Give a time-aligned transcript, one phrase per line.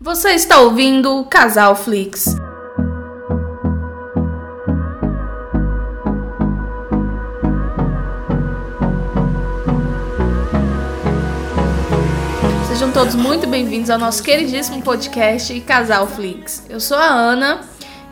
[0.00, 2.36] Você está ouvindo Casal Flix.
[12.68, 16.64] Sejam todos muito bem-vindos ao nosso queridíssimo podcast Casal Flix.
[16.70, 17.62] Eu sou a Ana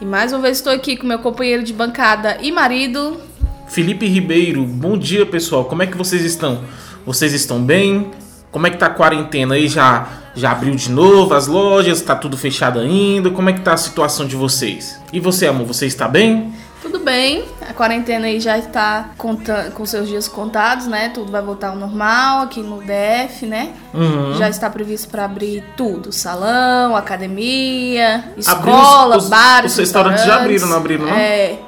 [0.01, 3.21] e mais uma vez estou aqui com meu companheiro de bancada e marido.
[3.69, 6.65] Felipe Ribeiro, bom dia pessoal, como é que vocês estão?
[7.07, 8.11] Vocês estão bem?
[8.51, 9.69] Como é que tá a quarentena aí?
[9.69, 12.01] Já, já abriu de novo as lojas?
[12.03, 13.31] Tá tudo fechado ainda?
[13.31, 15.01] Como é que tá a situação de vocês?
[15.13, 16.53] E você, amor, você está bem?
[16.83, 21.09] Tudo bem, a quarentena aí já está com seus dias contados, né?
[21.09, 23.71] Tudo vai voltar ao normal aqui no DF, né?
[23.93, 24.35] Uhum.
[24.35, 29.73] Já está previsto para abrir tudo: salão, academia, escola, os- os- bares.
[29.73, 31.13] os restaurantes já abriram, não abriram, não?
[31.15, 31.59] É.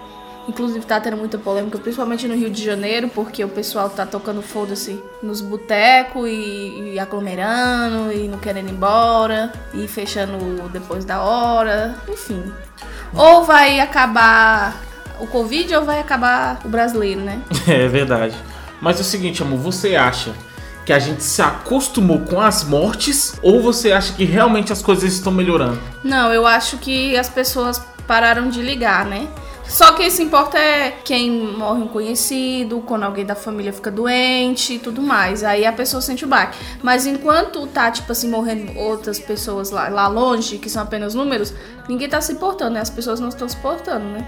[0.49, 4.41] Inclusive tá tendo muita polêmica, principalmente no Rio de Janeiro, porque o pessoal tá tocando
[4.41, 11.21] foda-se nos botecos e, e aglomerando e não querendo ir embora e fechando depois da
[11.21, 12.43] hora, enfim.
[13.15, 14.83] Ou vai acabar
[15.21, 17.41] o Covid ou vai acabar o brasileiro, né?
[17.69, 18.35] É verdade.
[18.81, 20.33] Mas é o seguinte, amor, você acha
[20.87, 25.13] que a gente se acostumou com as mortes ou você acha que realmente as coisas
[25.13, 25.79] estão melhorando?
[26.03, 29.29] Não, eu acho que as pessoas pararam de ligar, né?
[29.69, 34.75] Só que isso importa é quem morre um conhecido, quando alguém da família fica doente
[34.75, 35.45] e tudo mais.
[35.45, 36.59] Aí a pessoa sente o baque.
[36.83, 41.53] Mas enquanto tá, tipo assim, morrendo outras pessoas lá, lá longe, que são apenas números,
[41.89, 42.81] ninguém tá se importando, né?
[42.81, 44.27] As pessoas não estão se importando, né?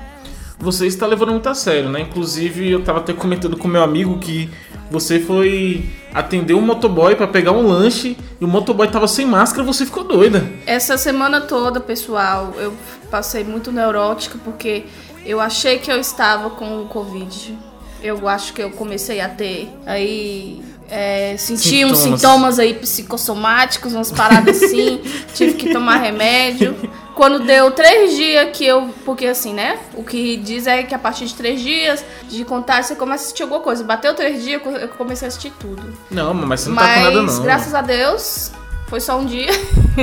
[0.58, 2.00] Você está levando muito a sério, né?
[2.00, 4.50] Inclusive, eu tava até comentando com meu amigo que
[4.91, 9.64] você foi atender um motoboy pra pegar um lanche e o motoboy tava sem máscara,
[9.64, 10.46] você ficou doida.
[10.66, 12.74] Essa semana toda, pessoal, eu
[13.11, 14.84] passei muito neurótica porque
[15.25, 17.59] eu achei que eu estava com o Covid.
[18.03, 20.63] Eu acho que eu comecei a ter aí.
[20.93, 22.21] É, senti uns Sintomas.
[22.21, 25.01] sintomas aí psicossomáticos, umas paradas assim,
[25.35, 26.75] tive que tomar remédio.
[27.15, 28.89] Quando deu três dias que eu.
[29.05, 29.79] Porque assim, né?
[29.95, 33.29] O que diz é que a partir de três dias de contágio você começa a
[33.29, 33.85] sentir alguma coisa.
[33.85, 35.83] Bateu três dias, eu comecei a sentir tudo.
[36.11, 37.42] Não, mas você não Mas, tá com nada não.
[37.42, 38.51] graças a Deus,
[38.89, 39.51] foi só um dia.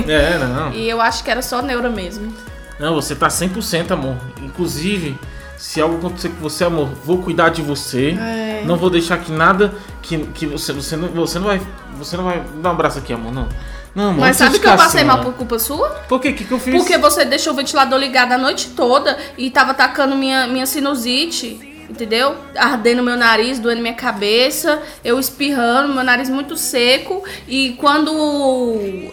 [0.07, 0.71] É, não.
[0.77, 2.31] E eu acho que era só neura mesmo.
[2.79, 4.15] Não, você tá 100%, amor.
[4.41, 5.17] Inclusive,
[5.57, 8.11] se algo acontecer com você, amor, vou cuidar de você.
[8.11, 8.63] É.
[8.65, 11.61] Não vou deixar que nada que, que você você não você não vai
[11.97, 13.47] você não vai dar um abraço aqui, amor, não.
[13.95, 15.89] Não, amor, Mas sabe que eu passei assim, mal por culpa sua?
[16.07, 16.29] Por quê?
[16.29, 16.75] O que, que eu fiz?
[16.75, 21.76] Porque você deixou o ventilador ligado a noite toda e tava atacando minha, minha sinusite,
[21.89, 22.35] entendeu?
[22.55, 27.23] Ardendo meu nariz, doendo minha cabeça, eu espirrando, meu nariz muito seco.
[27.47, 28.11] E quando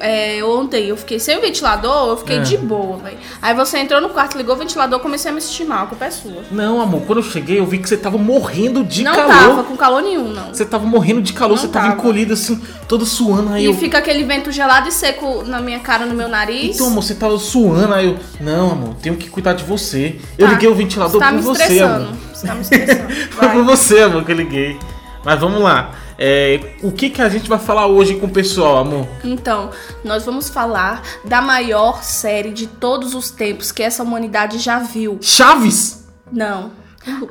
[0.01, 2.41] é, ontem eu fiquei sem o ventilador, eu fiquei É.
[2.41, 3.17] de boa, velho.
[3.41, 6.05] Aí você entrou no quarto, ligou o ventilador, comecei a me sentir mal, a culpa
[6.07, 6.43] é sua.
[6.51, 9.29] Não, amor, quando eu cheguei, eu vi que você tava morrendo de não calor.
[9.29, 10.49] tava com calor nenhum, não.
[10.55, 11.99] Você tava morrendo de calor, Não você tava tava.
[11.99, 15.79] encolhido assim, todo suando aí E eu fica aquele vento gelado e seco na minha
[15.81, 16.75] cara, no meu nariz.
[16.77, 18.17] Então, amor, você tava suando, aí eu.
[18.41, 20.17] Não, amor, tenho que cuidar de você.
[20.39, 20.53] Eu Tá.
[20.53, 22.09] liguei o ventilador tá por me você, amor.
[22.47, 23.13] Tá me estressando.
[23.33, 24.79] Foi por você, amor, que eu liguei.
[25.25, 25.91] Mas vamos lá.
[26.19, 29.07] É, o que, que a gente vai falar hoje com o pessoal, amor?
[29.25, 29.71] Então,
[30.05, 35.19] nós vamos falar da maior série de todos os tempos que essa humanidade já viu.
[35.21, 36.07] Chaves?
[36.31, 36.71] Não.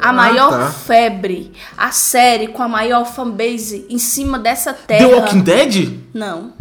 [0.01, 0.69] A Ah, maior tá.
[0.69, 5.07] febre, a série com a maior fanbase em cima dessa The terra.
[5.07, 5.99] Walking Dead?
[6.13, 6.53] Não.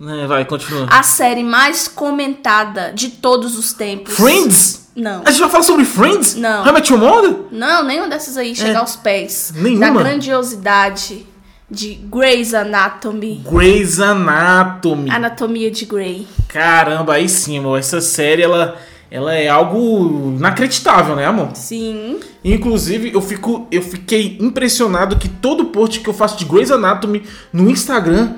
[0.00, 0.86] É, vai, continua.
[0.90, 4.14] A série mais comentada de todos os tempos.
[4.14, 4.88] Friends?
[4.94, 5.22] Não.
[5.24, 6.34] A gente vai falar sobre Friends?
[6.36, 6.62] Não.
[6.62, 7.36] How I Met Your Mother?
[7.50, 8.76] Não, nenhuma dessas aí chega É.
[8.76, 9.90] aos pés Nenhuma?
[9.92, 11.26] da grandiosidade
[11.70, 13.42] de Grey's Anatomy.
[13.50, 15.10] Grey's Anatomy.
[15.10, 16.26] Anatomia de Grey.
[16.48, 17.78] Caramba, aí sim, amor.
[17.78, 18.76] Essa série, ela,
[19.10, 21.50] ela é algo inacreditável, né, amor?
[21.54, 22.20] Sim.
[22.44, 27.22] Inclusive, eu, fico, eu fiquei impressionado que todo post que eu faço de Grey's Anatomy
[27.52, 28.34] no Instagram,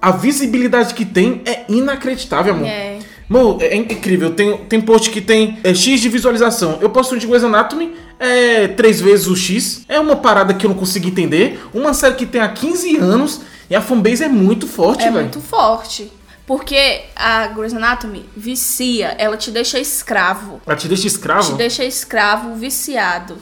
[0.00, 2.66] a visibilidade que tem é inacreditável, amor.
[2.66, 2.98] É.
[3.28, 4.30] Mano, é incrível.
[4.34, 6.78] Tem, tem post que tem é, X de visualização.
[6.80, 9.84] Eu posto um de Grey's Anatomy, é três vezes o X.
[9.88, 11.60] É uma parada que eu não consigo entender.
[11.74, 15.22] Uma série que tem há 15 anos e a fanbase é muito forte, É velho.
[15.22, 16.12] muito forte.
[16.46, 20.60] Porque a Grey's Anatomy vicia, ela te deixa escravo.
[20.64, 21.50] Ela te deixa escravo?
[21.50, 23.36] Te deixa escravo, viciado.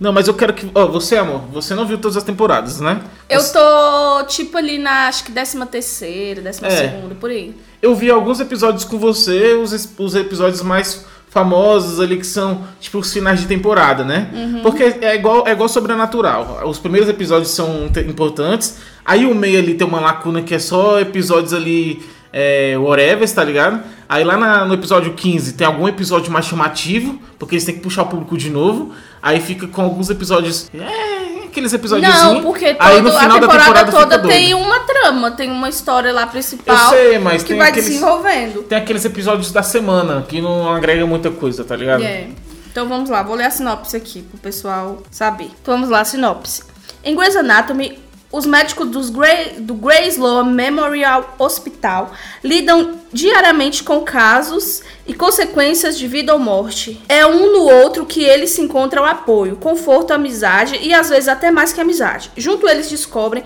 [0.00, 0.66] Não, mas eu quero que.
[0.74, 3.02] Ó, você, amor, você não viu todas as temporadas, né?
[3.28, 6.70] Eu tô, tipo, ali na, acho que décima terceira, décima É.
[6.70, 7.54] segunda, por aí.
[7.82, 12.98] Eu vi alguns episódios com você, os, os episódios mais famosos ali que são tipo
[12.98, 14.28] os finais de temporada, né?
[14.62, 16.62] Porque é igual é igual sobrenatural.
[16.66, 20.58] Os primeiros episódios são te- importantes, aí o meio ali tem uma lacuna que é
[20.58, 23.82] só episódios ali é, whatever, tá ligado?
[24.08, 27.80] Aí lá na- no episódio 15 tem algum episódio mais chamativo, porque eles têm que
[27.80, 28.92] puxar o público de novo.
[29.22, 30.70] Aí fica com alguns episódios.
[30.74, 32.08] É, aqueles episódios.
[32.12, 35.50] Não, porque todo, aí no final a temporada, da temporada toda tem uma trama, tem
[35.50, 38.62] uma história lá principal sei, mas que tem vai aqueles- desenvolvendo.
[38.62, 42.02] Tem aqueles episódios da semana que não agrega muita coisa, tá ligado?
[42.02, 42.28] É.
[42.70, 45.50] Então vamos lá, vou ler a sinopse aqui pro pessoal saber.
[45.60, 46.62] Então vamos lá, sinopse.
[47.02, 47.98] Em Grey's Anatomy,
[48.32, 52.12] os médicos dos Grey, do Grey Sloan Memorial Hospital
[52.44, 57.00] lidam diariamente com casos e consequências de vida ou morte.
[57.08, 61.50] É um no outro que eles se encontram apoio, conforto, amizade e às vezes até
[61.50, 62.30] mais que amizade.
[62.36, 63.42] Junto eles descobrem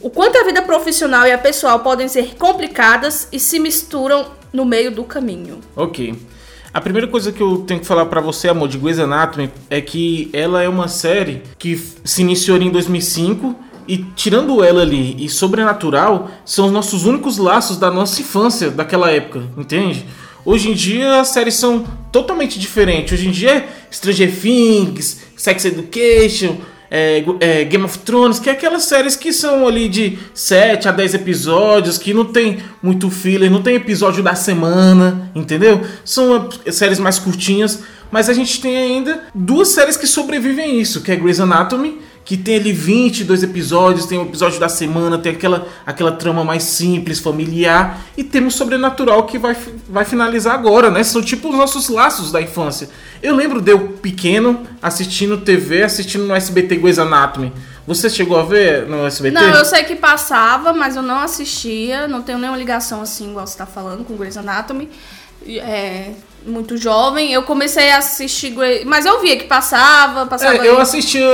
[0.00, 4.64] o quanto a vida profissional e a pessoal podem ser complicadas e se misturam no
[4.64, 5.60] meio do caminho.
[5.74, 6.14] Ok.
[6.74, 9.80] A primeira coisa que eu tenho que falar pra você, amor, de Grey's Anatomy é
[9.80, 11.74] que ela é uma série que
[12.04, 13.56] se iniciou em 2005
[13.88, 19.10] e tirando ela ali e Sobrenatural são os nossos únicos laços da nossa infância daquela
[19.10, 20.06] época, entende?
[20.44, 23.12] Hoje em dia as séries são totalmente diferentes.
[23.12, 26.56] Hoje em dia é Stranger Things, Sex Education,
[26.90, 30.92] é, é, Game of Thrones, que é aquelas séries que são ali de 7 a
[30.92, 35.80] 10 episódios, que não tem muito filler, não tem episódio da semana, entendeu?
[36.04, 40.74] São é, séries mais curtinhas, mas a gente tem ainda duas séries que sobrevivem a
[40.74, 45.16] isso, que é Grey's Anatomy, que tem ali 22 episódios, tem o episódio da semana,
[45.16, 49.56] tem aquela, aquela trama mais simples, familiar, e temos Sobrenatural que vai,
[49.88, 51.04] vai finalizar agora, né?
[51.04, 52.90] São tipo os nossos laços da infância.
[53.22, 57.52] Eu lembro de eu pequeno assistindo TV, assistindo no SBT Grey's Anatomy.
[57.86, 59.32] Você chegou a ver no SBT?
[59.32, 62.08] Não, eu sei que passava, mas eu não assistia.
[62.08, 64.90] Não tenho nenhuma ligação assim, igual você tá falando, com Grey's Anatomy.
[65.46, 66.10] É,
[66.46, 67.32] muito jovem.
[67.32, 68.84] Eu comecei a assistir Grey...
[68.84, 70.64] Mas eu via que passava, passava...
[70.64, 71.26] É, eu assistia.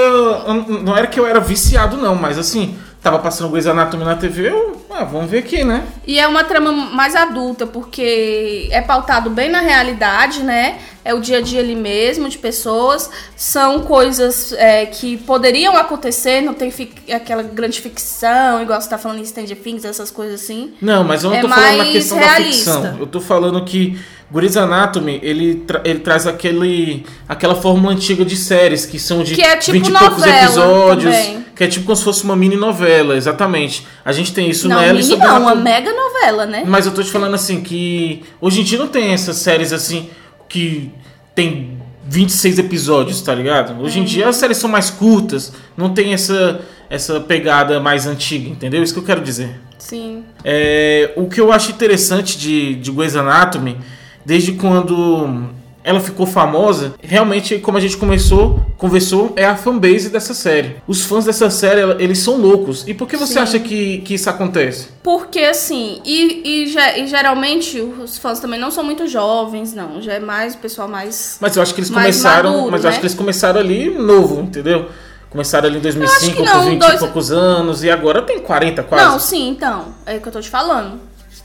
[0.82, 4.48] Não era que eu era viciado, não, mas assim, tava passando Grey's Anatomy na TV,
[4.48, 4.80] eu.
[4.90, 5.84] Ah, vamos ver aqui, né?
[6.06, 10.78] E é uma trama mais adulta, porque é pautado bem na realidade, né?
[11.04, 13.08] É o dia a dia ali mesmo de pessoas.
[13.34, 16.72] São coisas é, que poderiam acontecer, não tem
[17.12, 20.74] aquela grande ficção, igual você tá falando em Stranger Things, essas coisas assim.
[20.80, 22.70] Não, mas eu não É tô falando na questão realista.
[22.72, 22.98] da ficção.
[23.00, 23.98] Eu tô falando que
[24.30, 29.34] Grey's Anatomy, ele, tra- ele traz aquele, aquela fórmula antiga de séries, que são de
[29.34, 31.14] Que é tipo 20 e poucos episódios.
[31.16, 31.41] também.
[31.62, 33.86] Que é tipo como se fosse uma mini novela, exatamente.
[34.04, 36.64] A gente tem isso não, nela e mini não, uma mega novela, né?
[36.66, 40.10] Mas eu tô te falando assim que hoje em dia não tem essas séries assim
[40.48, 40.90] que
[41.36, 41.78] tem
[42.08, 43.80] 26 episódios, tá ligado?
[43.80, 46.60] Hoje em dia as séries são mais curtas, não tem essa
[46.90, 48.82] essa pegada mais antiga, entendeu?
[48.82, 49.60] Isso que eu quero dizer.
[49.78, 50.24] Sim.
[50.44, 53.78] É, o que eu acho interessante de, de Grey's Anatomy,
[54.26, 55.48] desde quando
[55.84, 60.76] ela ficou famosa, realmente, como a gente começou, conversou, é a fanbase dessa série.
[60.86, 62.84] Os fãs dessa série, eles são loucos.
[62.86, 63.38] E por que você Sim.
[63.40, 64.88] acha que, que isso acontece?
[65.02, 70.00] Porque assim, e, e, e geralmente os fãs também não são muito jovens, não.
[70.00, 71.36] Já é mais o pessoal mais.
[71.40, 72.50] Mas eu acho que eles começaram.
[72.52, 73.00] maduro, mas eu acho né?
[73.00, 74.88] que eles começaram ali novo, entendeu?
[75.30, 78.38] Começaram ali em 2005, que não, com 20 dois- e poucos anos, e agora tem
[78.40, 79.04] 40 quase.
[79.04, 79.86] Não, sim, então.
[80.04, 81.00] É o que eu tô te falando.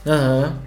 [0.06, 0.67] Aham.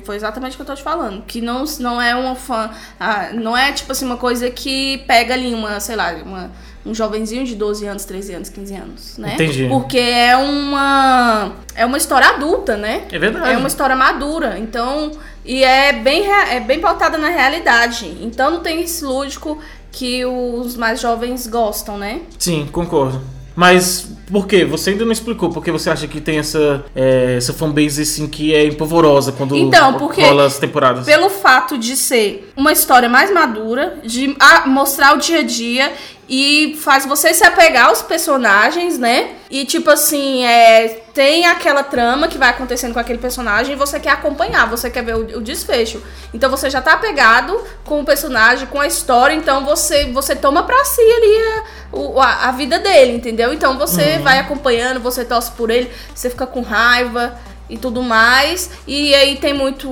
[0.00, 1.22] Foi exatamente o que eu tô te falando.
[1.24, 2.70] Que não, não é uma fã.
[2.98, 6.50] ah, não é tipo assim, uma coisa que pega ali uma, sei lá, uma,
[6.84, 9.34] um jovenzinho de 12 anos, 13 anos, 15 anos, né?
[9.34, 9.66] Entendi.
[9.68, 11.52] Porque é uma.
[11.74, 13.04] É uma história adulta, né?
[13.10, 13.52] É verdade.
[13.52, 14.58] É uma história madura.
[14.58, 15.12] Então.
[15.44, 18.18] E é bem, é bem pautada na realidade.
[18.20, 19.58] Então não tem esse lúdico
[19.90, 22.20] que os mais jovens gostam, né?
[22.38, 23.37] Sim, concordo.
[23.58, 24.64] Mas por quê?
[24.64, 28.28] Você ainda não explicou por que você acha que tem essa, é, essa fanbase assim
[28.28, 31.04] que é empolvorosa quando Então, porque rola as temporadas.
[31.04, 35.92] Pelo fato de ser uma história mais madura, de ah, mostrar o dia a dia
[36.28, 39.36] e faz você se apegar aos personagens, né?
[39.50, 43.98] E tipo assim, é, tem aquela trama que vai acontecendo com aquele personagem e você
[43.98, 46.02] quer acompanhar, você quer ver o, o desfecho.
[46.34, 50.64] Então você já tá apegado com o personagem, com a história, então você você toma
[50.64, 51.36] pra si ali
[52.18, 53.54] a, a, a vida dele, entendeu?
[53.54, 57.38] Então você vai acompanhando, você torce por ele, você fica com raiva
[57.70, 58.70] e tudo mais.
[58.86, 59.88] E aí tem muito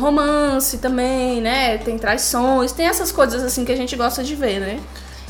[0.00, 1.76] romance também, né?
[1.78, 4.80] Tem traições, tem essas coisas assim que a gente gosta de ver, né?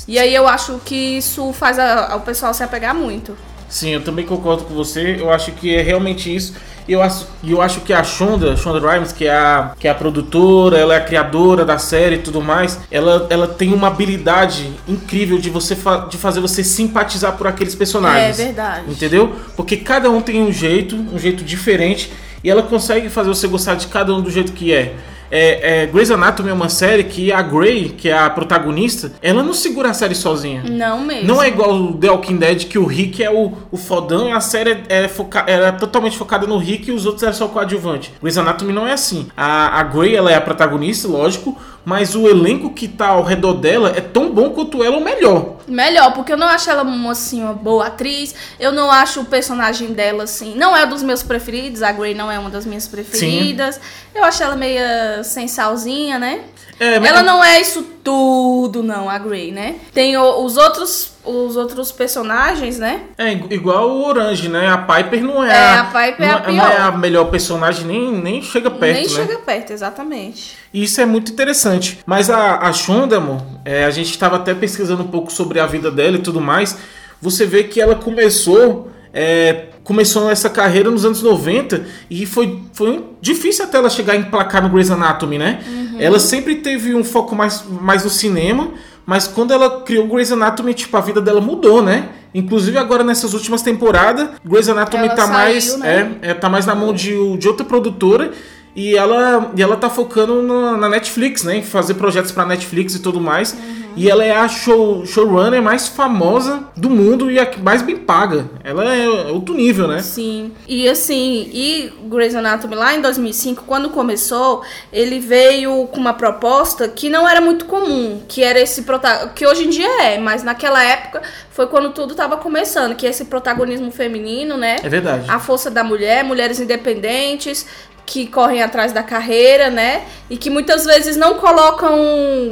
[0.08, 3.36] E aí eu acho que isso faz a- o pessoal se apegar muito.
[3.68, 5.16] Sim, eu também concordo com você.
[5.20, 6.54] Eu acho que é realmente isso.
[6.88, 9.90] E eu acho, eu acho que a Shonda, Shonda Rhimes, que é, a, que é
[9.92, 13.86] a produtora, ela é a criadora da série e tudo mais, ela, ela tem uma
[13.86, 18.40] habilidade incrível de você fa- de fazer você simpatizar por aqueles personagens.
[18.40, 18.90] É verdade.
[18.90, 19.36] Entendeu?
[19.54, 23.76] Porque cada um tem um jeito, um jeito diferente, e ela consegue fazer você gostar
[23.76, 24.94] de cada um do jeito que é.
[25.30, 29.42] É, é, Grey's Anatomy é uma série que a Grey, que é a protagonista, ela
[29.42, 30.62] não segura a série sozinha.
[30.68, 31.28] Não mesmo.
[31.28, 34.32] Não é igual o The Walking Dead, que o Rick é o, o fodão e
[34.32, 38.12] a série é foca era totalmente focada no Rick e os outros eram só coadjuvante.
[38.20, 39.28] Grey's Anatomy não é assim.
[39.36, 43.54] A, a Grey, ela é a protagonista, lógico, mas o elenco que tá ao redor
[43.54, 45.56] dela é tão bom quanto ela ou melhor.
[45.66, 48.34] melhor, porque eu não acho ela uma, assim, uma boa atriz.
[48.58, 50.54] Eu não acho o personagem dela, assim.
[50.56, 51.82] Não é um dos meus preferidos.
[51.82, 53.76] A Grey não é uma das minhas preferidas.
[53.76, 53.80] Sim.
[54.14, 54.82] Eu acho ela meio
[55.24, 56.40] sem salzinha, né?
[56.78, 57.10] É, mas...
[57.10, 59.76] Ela não é isso tudo, não, a Grey, né?
[59.92, 63.02] Tem o, os outros os outros personagens, né?
[63.18, 64.68] É, igual o Orange, né?
[64.68, 66.54] A Piper não é, é a, a Piper não, é a pior.
[66.54, 69.08] não é a melhor personagem, nem, nem chega perto, Nem né?
[69.08, 70.56] chega perto, exatamente.
[70.72, 71.98] Isso é muito interessante.
[72.06, 75.90] Mas a, a Shondamo, é, a gente estava até pesquisando um pouco sobre a vida
[75.90, 76.78] dela e tudo mais.
[77.20, 83.04] Você vê que ela começou é, começou essa carreira nos anos 90 e foi, foi
[83.20, 85.60] difícil até ela chegar a emplacar no Grey's Anatomy, né?
[85.66, 85.96] Uhum.
[85.98, 88.72] Ela sempre teve um foco mais, mais no cinema,
[89.10, 92.10] mas quando ela criou Grey's Anatomy, tipo, a vida dela mudou, né?
[92.32, 96.12] Inclusive agora nessas últimas temporadas, Grey's Anatomy ela tá saiu, mais né?
[96.22, 98.30] é, é, tá mais na mão de, de outra produtora
[98.76, 101.56] e ela, e ela tá focando na, na Netflix, né?
[101.56, 103.52] Em fazer projetos pra Netflix e tudo mais.
[103.52, 103.79] Uhum.
[103.96, 107.96] E ela é a show, showrunner mais famosa do mundo e a que mais bem
[107.96, 108.48] paga.
[108.62, 110.00] Ela é outro nível, né?
[110.00, 110.52] Sim.
[110.66, 116.88] E assim, e Grey's Anatomy lá em 2005, quando começou, ele veio com uma proposta
[116.88, 120.42] que não era muito comum, que era esse protagonismo, que hoje em dia é, mas
[120.42, 124.76] naquela época foi quando tudo estava começando, que é esse protagonismo feminino, né?
[124.82, 125.24] É verdade.
[125.28, 127.66] A força da mulher, mulheres independentes,
[128.10, 130.02] que correm atrás da carreira, né?
[130.28, 131.96] E que muitas vezes não colocam,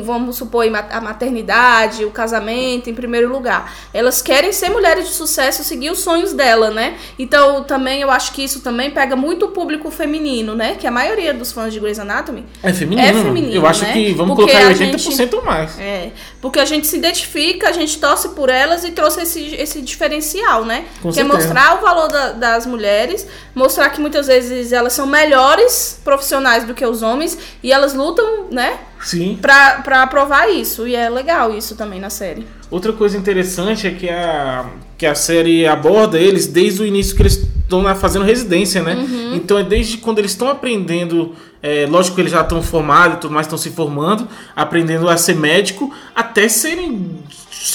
[0.04, 3.74] vamos supor, a maternidade, o casamento em primeiro lugar.
[3.92, 6.96] Elas querem ser mulheres de sucesso, seguir os sonhos dela, né?
[7.18, 10.76] Então, também eu acho que isso também pega muito o público feminino, né?
[10.78, 13.08] Que a maioria dos fãs de Grey's Anatomy é feminino.
[13.08, 13.92] É feminino eu acho né?
[13.92, 15.76] que vamos porque colocar 80% gente, ou mais.
[15.80, 19.82] É, porque a gente se identifica, a gente torce por elas e trouxe esse, esse
[19.82, 20.84] diferencial, né?
[21.02, 21.34] Com que é certeza.
[21.34, 26.00] é mostrar o valor da, das mulheres, mostrar que muitas vezes elas são melhores melhores
[26.04, 28.78] profissionais do que os homens e elas lutam, né?
[29.00, 29.38] Sim.
[29.40, 30.86] Pra, pra provar isso.
[30.86, 32.46] E é legal isso também na série.
[32.70, 37.22] Outra coisa interessante é que a, que a série aborda eles desde o início que
[37.22, 38.94] eles estão fazendo residência, né?
[38.94, 39.34] Uhum.
[39.36, 41.34] Então é desde quando eles estão aprendendo.
[41.62, 45.16] É, lógico que eles já estão formados e tudo mais, estão se formando, aprendendo a
[45.16, 47.18] ser médico, até serem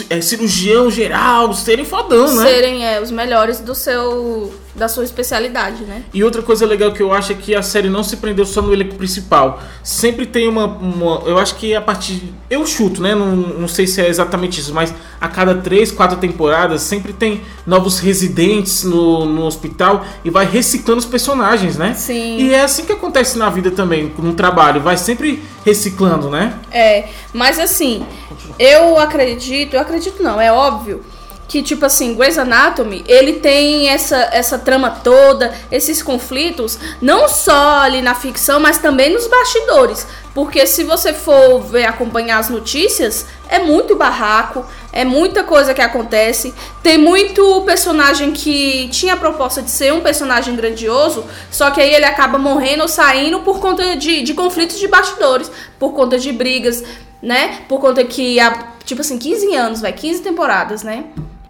[0.10, 2.46] é, cirurgião geral, serem fodão, né?
[2.46, 6.04] Serem é, os melhores do seu da sua especialidade, né?
[6.14, 8.62] E outra coisa legal que eu acho é que a série não se prendeu só
[8.62, 9.62] no elenco principal.
[9.84, 13.14] Sempre tem uma, uma eu acho que a partir eu chuto, né?
[13.14, 17.42] Não, não sei se é exatamente isso, mas a cada três, quatro temporadas sempre tem
[17.68, 21.94] novos residentes no, no hospital e vai reciclando os personagens, né?
[21.94, 22.38] Sim.
[22.38, 26.58] E é assim que acontece na vida também, no trabalho, vai sempre reciclando, né?
[26.72, 28.06] É, mas assim,
[28.58, 31.04] eu acredito, eu acredito não, é óbvio
[31.54, 37.82] que tipo assim, Grey's Anatomy, ele tem essa essa trama toda, esses conflitos, não só
[37.82, 40.08] ali na ficção, mas também nos bastidores.
[40.34, 45.82] Porque se você for ver acompanhar as notícias, é muito barraco, é muita coisa que
[45.82, 46.56] acontece.
[46.82, 51.94] Tem muito personagem que tinha a proposta de ser um personagem grandioso, só que aí
[51.94, 56.32] ele acaba morrendo ou saindo por conta de, de conflitos de bastidores, por conta de
[56.32, 56.84] brigas,
[57.22, 57.60] né?
[57.70, 61.04] Por conta que, há, tipo assim, 15 anos, vai, 15 temporadas, né?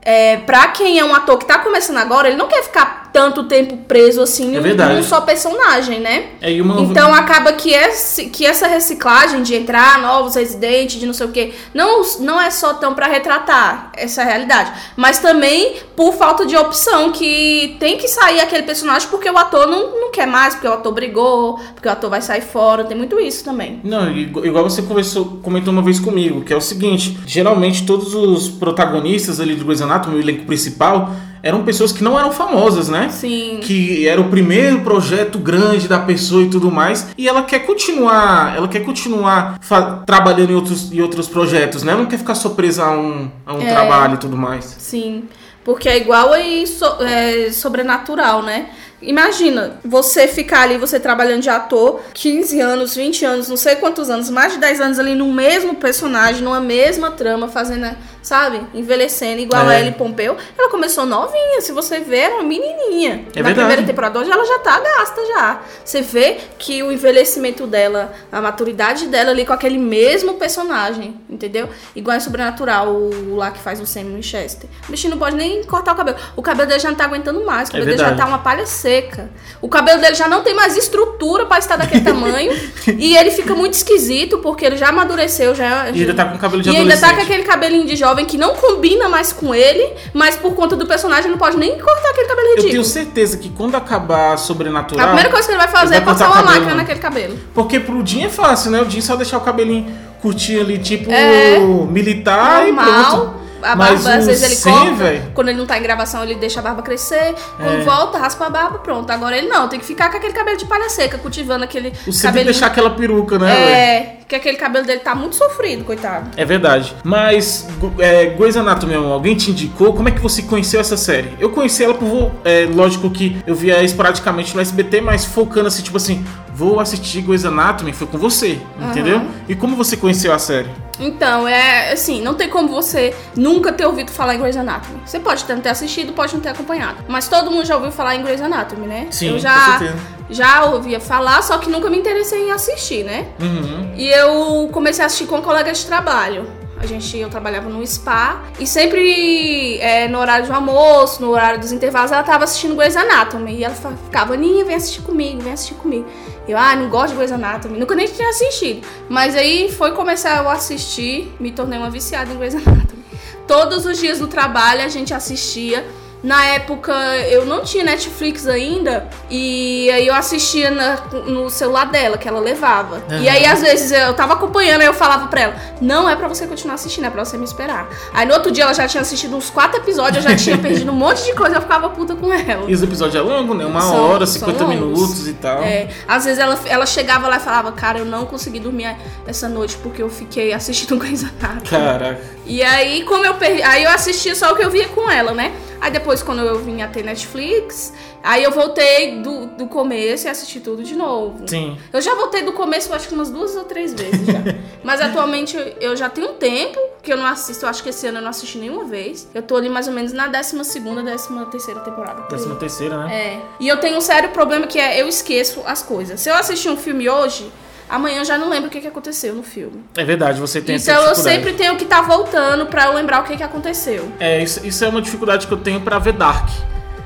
[0.04, 3.44] É, pra quem é um ator que tá começando agora, ele não quer ficar tanto
[3.44, 6.30] tempo preso assim é em um só personagem, né?
[6.42, 6.82] É, uma...
[6.82, 11.32] Então acaba que, esse, que essa reciclagem de entrar novos residentes, de não sei o
[11.32, 16.58] que, não, não é só tão para retratar essa realidade, mas também por falta de
[16.58, 20.68] opção, que tem que sair aquele personagem porque o ator não, não quer mais, porque
[20.68, 23.80] o ator brigou, porque o ator vai sair fora, tem muito isso também.
[23.84, 28.50] Não, igual você conversou, comentou uma vez comigo, que é o seguinte, geralmente todos os
[28.50, 33.10] protagonistas ali do Grey's Anatomy, o elenco principal, eram pessoas que não eram famosas, né?
[33.10, 33.60] Sim.
[33.62, 37.08] Que era o primeiro projeto grande da pessoa e tudo mais.
[37.18, 39.60] E ela quer continuar, ela quer continuar
[40.06, 41.92] trabalhando em outros, em outros projetos, né?
[41.92, 44.64] Ela não quer ficar só presa a um, a um é, trabalho e tudo mais.
[44.80, 45.26] Sim.
[45.66, 48.70] Porque é igual aí so, é, sobrenatural, né?
[49.02, 54.10] Imagina, você ficar ali, você trabalhando de ator, 15 anos, 20 anos, não sei quantos
[54.10, 57.94] anos, mais de 10 anos ali no mesmo personagem, numa mesma trama, fazendo
[58.24, 58.62] sabe?
[58.74, 59.76] Envelhecendo, igual é.
[59.76, 60.36] a Ellie Pompeu.
[60.58, 63.26] Ela começou novinha, se você ver, era uma menininha.
[63.36, 63.54] É Na verdade.
[63.56, 65.62] primeira temporada hoje ela já tá gasta já.
[65.84, 71.70] Você vê que o envelhecimento dela, a maturidade dela ali com aquele mesmo personagem, entendeu?
[71.96, 74.70] Igual em Sobrenatural, o lá que faz o Sam Winchester.
[74.88, 76.18] O bichinho não pode nem cortar o cabelo.
[76.36, 78.40] O cabelo dele já não tá aguentando mais, o cabelo é dele já tá uma
[78.40, 79.30] palha seca.
[79.62, 82.54] O cabelo dele já não tem mais estrutura para estar daquele tamanho.
[82.98, 85.90] e ele fica muito esquisito, porque ele já amadureceu, já...
[85.90, 88.26] E ainda tá com cabelo de E ainda tá com aquele cabelinho de jovem jovem
[88.26, 92.10] que não combina mais com ele, mas por conta do personagem não pode nem cortar
[92.10, 92.68] aquele cabelo ridículo.
[92.68, 95.04] Eu tenho certeza que quando acabar Sobrenatural...
[95.04, 97.38] A primeira coisa que ele vai fazer ele vai é passar uma máquina naquele cabelo.
[97.54, 98.82] Porque pro Jim é fácil, né?
[98.82, 99.92] O Jim só deixar o cabelinho
[100.22, 102.86] curtir ali, tipo, é, militar normal.
[102.88, 103.43] e pronto.
[103.64, 104.94] A Mas barba, às o vezes ele Sam, corta.
[104.96, 107.34] véi- Quando ele não tá em gravação, ele deixa a barba crescer.
[107.58, 107.84] Quando É.
[107.84, 109.10] volta, raspa a barba, pronto.
[109.12, 112.04] Agora ele não, tem que ficar com aquele cabelo de palha seca, cultivando aquele Você
[112.06, 112.46] tem que cabelo.
[112.46, 113.52] deixar aquela peruca, né?
[113.54, 116.30] É, que aquele cabelo dele tá muito sofrido, coitado.
[116.38, 116.96] É verdade.
[117.04, 117.68] Mas,
[118.00, 119.94] é, Grey's Anatomy, alguém te indicou?
[119.94, 121.34] Como é que você conheceu essa série?
[121.40, 122.32] Eu conheci ela por.
[122.44, 127.22] É, lógico que eu via esporadicamente no SBT, mas focando assim, tipo assim, vou assistir
[127.22, 129.22] Grey's Anatomy, foi com você, entendeu?
[129.48, 130.70] E como você conheceu a série?
[131.00, 135.02] Então, é assim, não tem como você nunca ter ouvido falar em Grey's Anatomy.
[135.06, 136.98] Você pode ter, não ter assistido, pode não ter acompanhado.
[137.08, 139.08] Mas todo mundo já ouviu falar em Grey's Anatomy, né?
[139.10, 139.82] Sim, eu já,
[140.30, 143.28] já ouvia falar, só que nunca me interessei em assistir, né?
[143.42, 143.94] Uhum.
[143.96, 146.46] E eu comecei a assistir com colegas de trabalho.
[146.84, 151.58] A gente, eu trabalhava num spa e sempre é, no horário do almoço, no horário
[151.58, 153.56] dos intervalos, ela tava assistindo Grey's Anatomy.
[153.56, 156.06] E ela ficava, Aninha, vem assistir comigo, vem assistir comigo.
[156.46, 157.80] Eu, ah, não gosto de Grey's Anatomy.
[157.80, 158.86] Nunca nem tinha assistido.
[159.08, 163.02] Mas aí foi começar a assistir, me tornei uma viciada em Grey's Anatomy.
[163.48, 165.86] Todos os dias no trabalho a gente assistia.
[166.24, 166.94] Na época
[167.30, 170.96] eu não tinha Netflix ainda e aí eu assistia na-
[171.28, 173.04] no celular dela, que ela levava.
[173.22, 176.28] E aí às vezes eu tava acompanhando e eu falava pra ela: Não é pra
[176.30, 177.90] você continuar assistindo, é pra você me esperar.
[178.14, 180.92] Aí no outro dia ela já tinha assistido uns quatro episódios, eu já tinha perdido
[180.92, 182.70] um monte de coisa, eu ficava puta com ela.
[182.70, 183.66] E os episódios é longo, né?
[183.66, 184.76] Uma São- hora, são 50 longos.
[184.80, 185.62] minutos e tal.
[185.62, 188.96] É, às vezes ela, ela chegava lá e falava: Cara, eu não consegui dormir
[189.28, 191.68] essa noite porque eu fiquei assistindo Grey's Anatomy.
[191.70, 192.22] Caraca.
[192.46, 193.62] E aí, como eu perdi.
[193.62, 195.52] Aí eu assistia só o que eu via com ela, né?
[195.84, 197.92] Aí depois, quando eu vim a ter Netflix,
[198.24, 201.46] aí eu voltei do, do começo e assisti tudo de novo.
[201.46, 201.78] Sim.
[201.92, 204.40] Eu já voltei do começo, acho que umas duas ou três vezes já.
[204.82, 207.66] Mas atualmente eu- já tenho um tempo que eu não assisto.
[207.66, 209.28] Eu acho que esse ano eu não assisti nenhuma vez.
[209.34, 212.22] Eu tô ali mais ou menos na 12 segunda, 13 terceira temporada.
[212.22, 212.38] por aí.
[212.40, 213.14] Décima terceira, né?
[213.14, 213.42] É.
[213.60, 216.18] E eu tenho um sério problema que é eu esqueço as coisas.
[216.22, 217.52] Se eu assistir um filme hoje,
[217.96, 219.84] amanhã eu já não lembro o que, que aconteceu no filme.
[219.96, 221.38] É, verdade, você tem essa Então eu dificuldade.
[221.44, 224.12] sempre tenho que estar voltando pra eu lembrar o que, que aconteceu.
[224.20, 226.50] É, isso, isso é uma dificuldade que eu tenho pra ver Dark.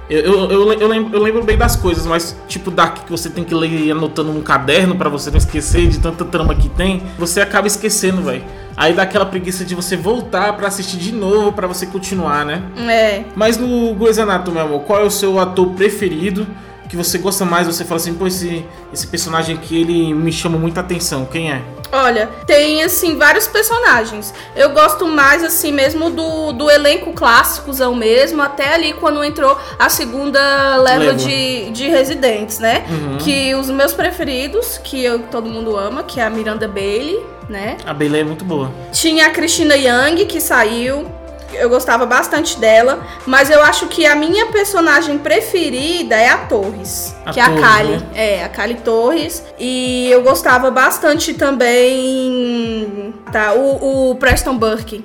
[0.09, 3.29] Eu, eu, eu, eu lembro, eu lembro bem das coisas, mas tipo Dark que você
[3.29, 7.03] tem que ler anotando num caderno pra você não esquecer de tanta trama que tem,
[7.19, 8.41] você acaba esquecendo, velho.
[8.77, 12.61] Aí dá aquela preguiça de você voltar pra assistir de novo pra você continuar, né?
[12.89, 13.23] É.
[13.35, 16.47] Mas no Grey's Anatomy, meu amor, qual é o seu ator preferido?
[16.89, 20.57] Que você gosta mais, você fala assim, pô, esse, esse personagem aqui, ele me chama
[20.57, 21.25] muita atenção.
[21.25, 21.61] Quem é?
[21.91, 24.33] Olha, tem assim vários personagens.
[24.55, 29.89] Eu gosto mais assim mesmo do, do elenco clássicozão mesmo, até ali quando entrou a
[29.89, 32.85] segunda leva de, de residentes, né?
[32.89, 33.17] Uhum.
[33.17, 37.77] Que os meus preferidos, que eu, todo mundo ama, que é a Miranda Bailey, né?
[37.85, 38.71] A Bailey é muito boa.
[38.91, 41.09] Tinha a Christina Young, que saiu.
[41.53, 43.05] Eu gostava bastante dela.
[43.25, 47.15] Mas eu acho que a minha personagem preferida é a Torres.
[47.25, 47.91] A que é Torres, a Kali.
[47.91, 48.03] né?
[48.13, 49.43] É, a Kali Torres.
[49.59, 53.13] E eu gostava bastante também.
[53.31, 55.03] Tá, o, o Preston Burke.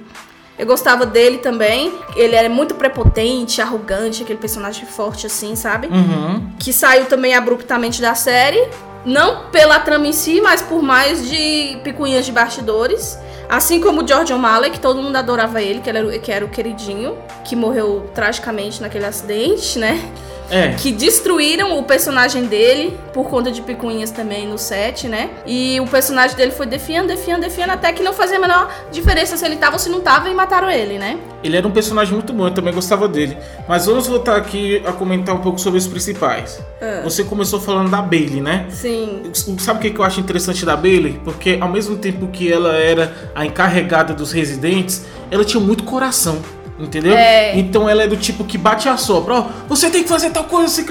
[0.59, 1.93] Eu gostava dele também.
[2.15, 5.89] Ele era muito prepotente, arrogante, aquele personagem forte assim, sabe?
[5.89, 6.51] Uhum.
[6.59, 8.69] que saiu também abruptamente da série.
[9.05, 13.19] Não pela trama em si, mas por mais de picuinhas de bastidores.
[13.53, 16.43] Assim como o George O'Malley, que todo mundo adorava ele, que, ele era, que era
[16.43, 20.11] o queridinho, que morreu tragicamente naquele acidente, né?
[20.53, 20.75] É.
[20.75, 25.31] Que destruíram o personagem dele por conta de picuinhas também no set, né?
[25.47, 29.35] E o personagem dele foi defiando, defiando, defiando, até que não fazia a menor diferença
[29.35, 31.19] se ele tava ou se não tava e mataram ele, né?
[31.43, 33.37] Ele era um personagem muito bom, eu também gostava dele.
[33.67, 36.61] Mas vamos voltar aqui a comentar um pouco sobre os principais.
[36.83, 37.01] Ah.
[37.03, 38.67] Você começou falando da Bailey, né?
[38.69, 39.23] Sim.
[39.59, 41.19] Sabe o que que eu acho interessante da Bailey?
[41.25, 46.43] Porque ao mesmo tempo que ela era a encarregada dos residentes, ela tinha muito coração.
[46.83, 47.17] Entendeu?
[47.17, 47.57] É.
[47.57, 50.45] Então ela é do tipo que bate a sopra, ó, você tem que fazer tal
[50.45, 50.85] coisa, você,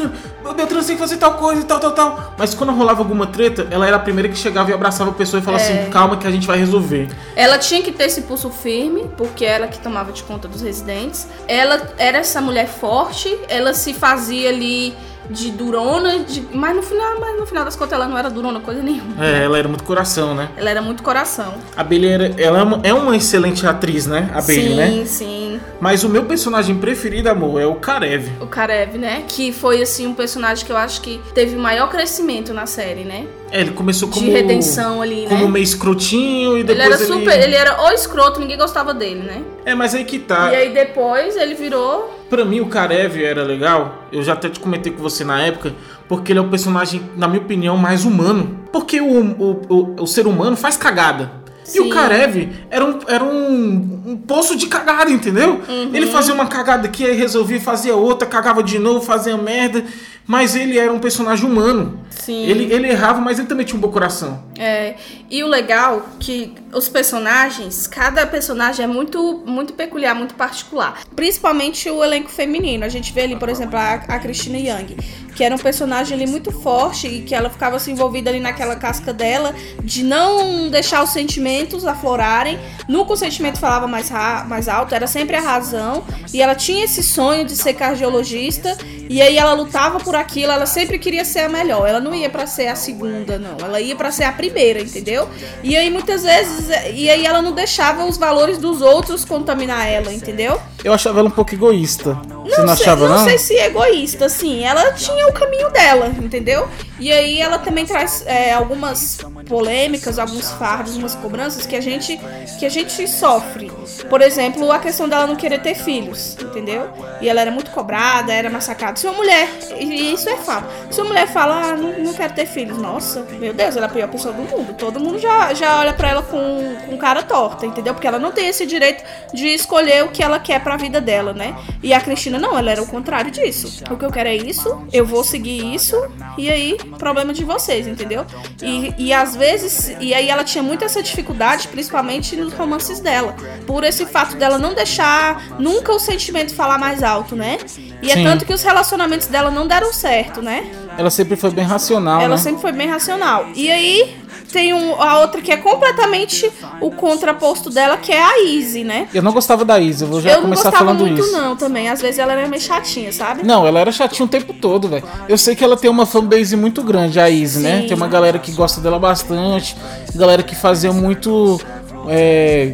[0.43, 2.33] meu Beltrano tem que fazer tal coisa e tal, tal, tal.
[2.37, 5.39] Mas quando rolava alguma treta, ela era a primeira que chegava e abraçava a pessoa
[5.39, 5.81] e falava É.
[5.81, 7.09] assim, calma que a gente vai resolver.
[7.35, 11.27] Ela tinha que ter esse pulso firme, porque ela que tomava de conta dos residentes.
[11.47, 14.95] Ela era essa mulher forte, ela se fazia ali
[15.29, 18.59] de durona, de- mas no final, mas no final das contas ela não era durona
[18.59, 19.23] coisa nenhuma.
[19.23, 20.49] É, ela era muito coração, né?
[20.57, 21.53] Ela era muito coração.
[21.77, 24.29] A Bailey era, ela é uma, é uma excelente atriz, né?
[24.33, 25.05] A Bailey, sim, né?
[25.05, 25.59] sim.
[25.79, 28.29] Mas o meu personagem preferido, amor, é o Karev.
[28.41, 29.23] O Karev, né?
[29.27, 30.30] Que foi assim um personagem
[30.65, 33.25] que eu acho que teve maior crescimento na série, né?
[33.51, 35.51] É, ele começou como de redenção ali, como né?
[35.51, 39.41] meio escrotinho e Ele depois era super, ele era o escroto, ninguém gostava dele, né?
[39.65, 40.51] É, mas aí que tá.
[40.51, 44.07] E aí depois ele virou Pra mim o Karev era legal.
[44.09, 45.73] Eu já até te comentei com você na época,
[46.07, 48.57] porque ele é o personagem, na minha opinião, mais humano.
[48.71, 51.29] Porque o, o, o, o ser humano faz cagada.
[51.75, 51.89] E o.
[51.89, 55.59] Karev era um, era um, um poço de cagada, entendeu?
[55.67, 55.89] Uhum.
[55.93, 59.83] Ele fazia uma cagada aqui, aí resolvia, fazia outra, cagava de novo, fazia merda.
[60.31, 61.99] Mas ele era um personagem humano.
[62.09, 62.45] Sim.
[62.45, 64.41] Ele, ele errava, mas ele também tinha um bom coração.
[64.57, 64.95] É,
[65.29, 71.01] e o legal que os personagens, cada personagem é muito, muito peculiar, muito particular.
[71.17, 72.85] Principalmente o elenco feminino.
[72.85, 74.95] A gente vê ali, por exemplo, a, a Christina Young,
[75.35, 78.77] que era um personagem ali muito forte e que ela ficava se envolvida ali naquela
[78.77, 82.57] casca dela de não deixar os sentimentos aflorarem.
[82.87, 84.09] Nunca o sentimento falava mais,
[84.47, 86.05] mais alto, era sempre a razão.
[86.33, 88.77] E ela tinha esse sonho de ser cardiologista
[89.11, 91.87] e aí ela lutava por aquilo, ela sempre queria ser a melhor.
[91.87, 93.57] Ela não ia pra ser a segunda, não.
[93.63, 95.27] Ela ia pra ser a primeira, entendeu?
[95.63, 100.13] E aí muitas vezes, e aí ela não deixava os valores dos outros contaminar ela,
[100.13, 100.59] entendeu?
[100.83, 102.17] Eu achava ela um pouco egoísta.
[102.43, 103.23] Você não, sei, achava, não?
[103.23, 104.63] sei se é egoísta, assim.
[104.63, 106.67] Ela tinha o caminho dela, entendeu?
[107.01, 109.17] E aí ela também traz é, algumas
[109.49, 112.19] polêmicas, alguns fardos, umas cobranças que a gente
[112.59, 113.71] que a gente sofre.
[114.07, 116.87] Por exemplo, a questão dela não querer ter filhos, entendeu?
[117.19, 118.97] E ela era muito cobrada, era massacrada.
[118.97, 122.33] Se uma mulher, e isso é fato, se uma mulher fala, ah, não, não quero
[122.33, 124.75] ter filhos, nossa, meu Deus, ela é a pior pessoa do mundo.
[124.77, 127.95] Todo mundo já, já olha pra ela com, com cara torta, entendeu?
[127.95, 131.33] Porque ela não tem esse direito de escolher o que ela quer pra vida dela,
[131.33, 131.55] né?
[131.81, 133.83] E a Cristina não, ela era o contrário disso.
[133.89, 135.95] O que eu quero é isso, eu vou seguir isso,
[136.37, 138.25] e aí, problema de vocês, entendeu?
[138.61, 143.35] E, e às vezes, e aí ela tinha muito essa dificuldade, principalmente nos romances dela,
[143.65, 147.57] por esse fato dela não deixar nunca o sentimento falar mais alto, né?
[148.01, 148.23] E é Sim.
[148.23, 150.69] tanto que os relacionamentos dela não deram certo, né?
[150.97, 152.41] Ela sempre foi bem racional, Ela né?
[152.41, 153.47] sempre foi bem racional.
[153.55, 154.20] E aí
[154.51, 159.07] tem um- a outra que é completamente o contraposto dela, que é a Izzy, né?
[159.13, 161.31] Eu não gostava da Isa, eu vou já eu não começar gostava falando muito, isso.
[161.31, 161.89] não, também.
[161.89, 163.43] Às vezes ela era meio chatinha, sabe?
[163.45, 165.03] Não, ela era chatinha o tempo todo, velho.
[165.27, 167.81] Eu sei que ela tem uma fanbase muito grande, a Izzy, né?
[167.81, 167.87] Sim.
[167.87, 169.75] Tem uma galera que gosta dela bastante,
[170.15, 171.59] galera que fazia muito.
[172.07, 172.73] É,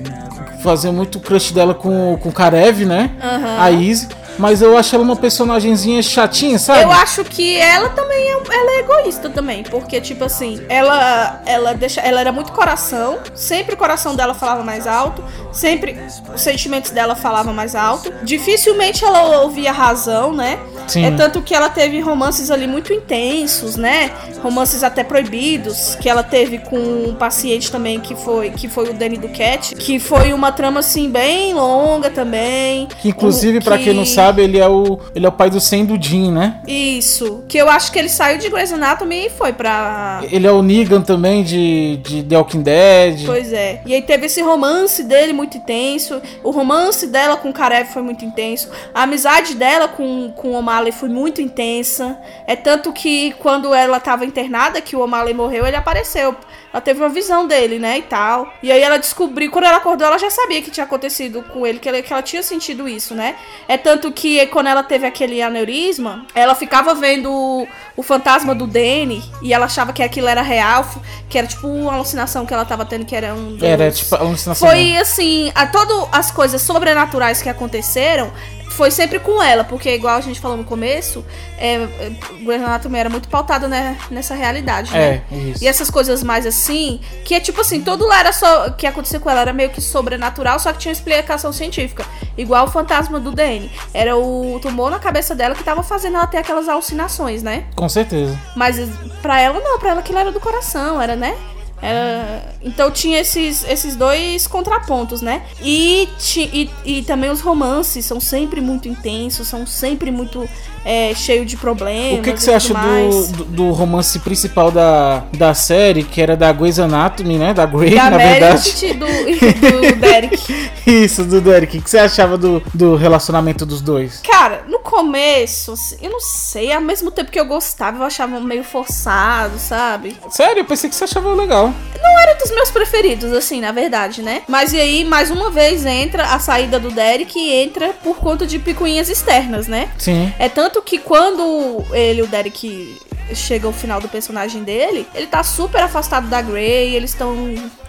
[0.64, 3.12] fazia muito crush dela com, com o Karev, né?
[3.22, 3.58] Aham.
[3.60, 4.08] A Izzy.
[4.38, 6.84] Mas eu acho ela uma personagemzinha chatinha, sabe?
[6.84, 11.74] Eu acho que ela também é, ela é egoísta também, porque tipo assim, ela ela
[11.74, 15.98] deixa, ela era muito coração, sempre o coração dela falava mais alto, sempre
[16.34, 18.14] os sentimentos dela falavam mais alto.
[18.24, 20.60] Dificilmente ela ouvia razão, né?
[20.88, 21.06] Sim.
[21.06, 24.12] É tanto que ela teve romances ali muito intensos, né?
[24.42, 28.94] Romances até proibidos, que ela teve com um paciente também que foi que foi o
[28.94, 32.88] Danny Duquette, que foi uma trama assim bem longa também.
[33.02, 35.50] Que inclusive, um- pra quem não que- sabe, ele é o, ele é o pai
[35.50, 36.62] do Sam do Jim, né?
[36.68, 37.44] Isso.
[37.48, 40.22] Que eu acho que ele saiu de Grey's Anatomy e foi pra.
[40.32, 43.26] Ele é o Negan também de, de The Walking Dead.
[43.26, 43.82] Pois é.
[43.86, 46.22] E aí teve esse romance dele muito intenso.
[46.44, 48.70] O romance dela com o Karev foi muito intenso.
[48.94, 52.18] A amizade dela com, com o O'Malley foi muito intensa.
[52.46, 56.36] É tanto que quando ela tava internada, que o O'Malley morreu, ele apareceu.
[56.72, 58.52] Ela teve uma visão dele, né, e tal.
[58.62, 61.80] E aí ela descobriu, quando ela acordou, ela já sabia que tinha acontecido com ele,
[61.80, 63.36] que ela, que ela tinha sentido isso, né?
[63.68, 68.68] É tanto que quando ela teve aquele aneurisma, ela ficava vendo o, o fantasma do
[68.68, 70.86] Danny e ela achava que aquilo era real,
[71.30, 73.58] que era tipo uma alucinação que ela tava tendo, que era um.
[73.62, 74.68] Era tipo alucinação.
[74.68, 78.32] Foi assim, a todas as coisas sobrenaturais que aconteceram
[78.78, 81.26] foi sempre com ela, porque igual a gente falou no começo,
[81.58, 82.12] é, é,
[82.44, 85.24] Grey's Anatomy era muito pautada né, nessa realidade, né?
[85.32, 85.64] É, isso.
[85.64, 88.70] E essas coisas mais assim, que é tipo assim, tudo lá era só.
[88.70, 92.06] que aconteceu com ela era meio que sobrenatural, só que tinha explicação científica.
[92.38, 93.72] Igual o fantasma do Danny.
[93.92, 97.66] Era o tumor na cabeça dela que tava fazendo ela ter aquelas alucinações, né?
[97.76, 98.40] Com certeza.
[98.56, 98.78] Mas
[99.24, 101.36] pra ela não, pra ela aquilo era do coração, era, né?
[101.82, 102.56] Era...
[102.62, 105.44] Então tinha esses, esses dois contrapontos, né?
[105.62, 106.50] E, ti-
[106.86, 110.48] e, e também os romances são sempre muito intensos, são sempre muito
[110.84, 112.20] é, cheio de problemas.
[112.20, 116.36] O que, que você acha do, do, do romance principal da, da série, que era
[116.36, 117.54] da Grey's Anatomy, né?
[117.54, 118.94] Da Grey, Da na verdade.
[118.94, 120.70] Do, do Derek.
[120.86, 121.78] Isso, do Derek.
[121.78, 124.22] O que você achava do, do relacionamento dos dois?
[124.28, 128.40] Cara, no começo, assim, eu não sei, ao mesmo tempo que eu gostava, eu achava
[128.40, 130.18] meio forçado, sabe?
[130.32, 131.67] Sério, eu pensei que você achava legal.
[132.02, 134.42] Não era dos meus preferidos, assim, na verdade, né?
[134.48, 138.46] Mas e aí, mais uma vez, entra a saída do Derek e entra por conta
[138.46, 139.90] de picuinhas externas, né?
[139.98, 140.32] Sim.
[140.40, 142.98] É tanto que quando ele, o Derek,
[143.34, 147.36] chega ao final do personagem dele, ele tá super afastado da Grey, eles estão.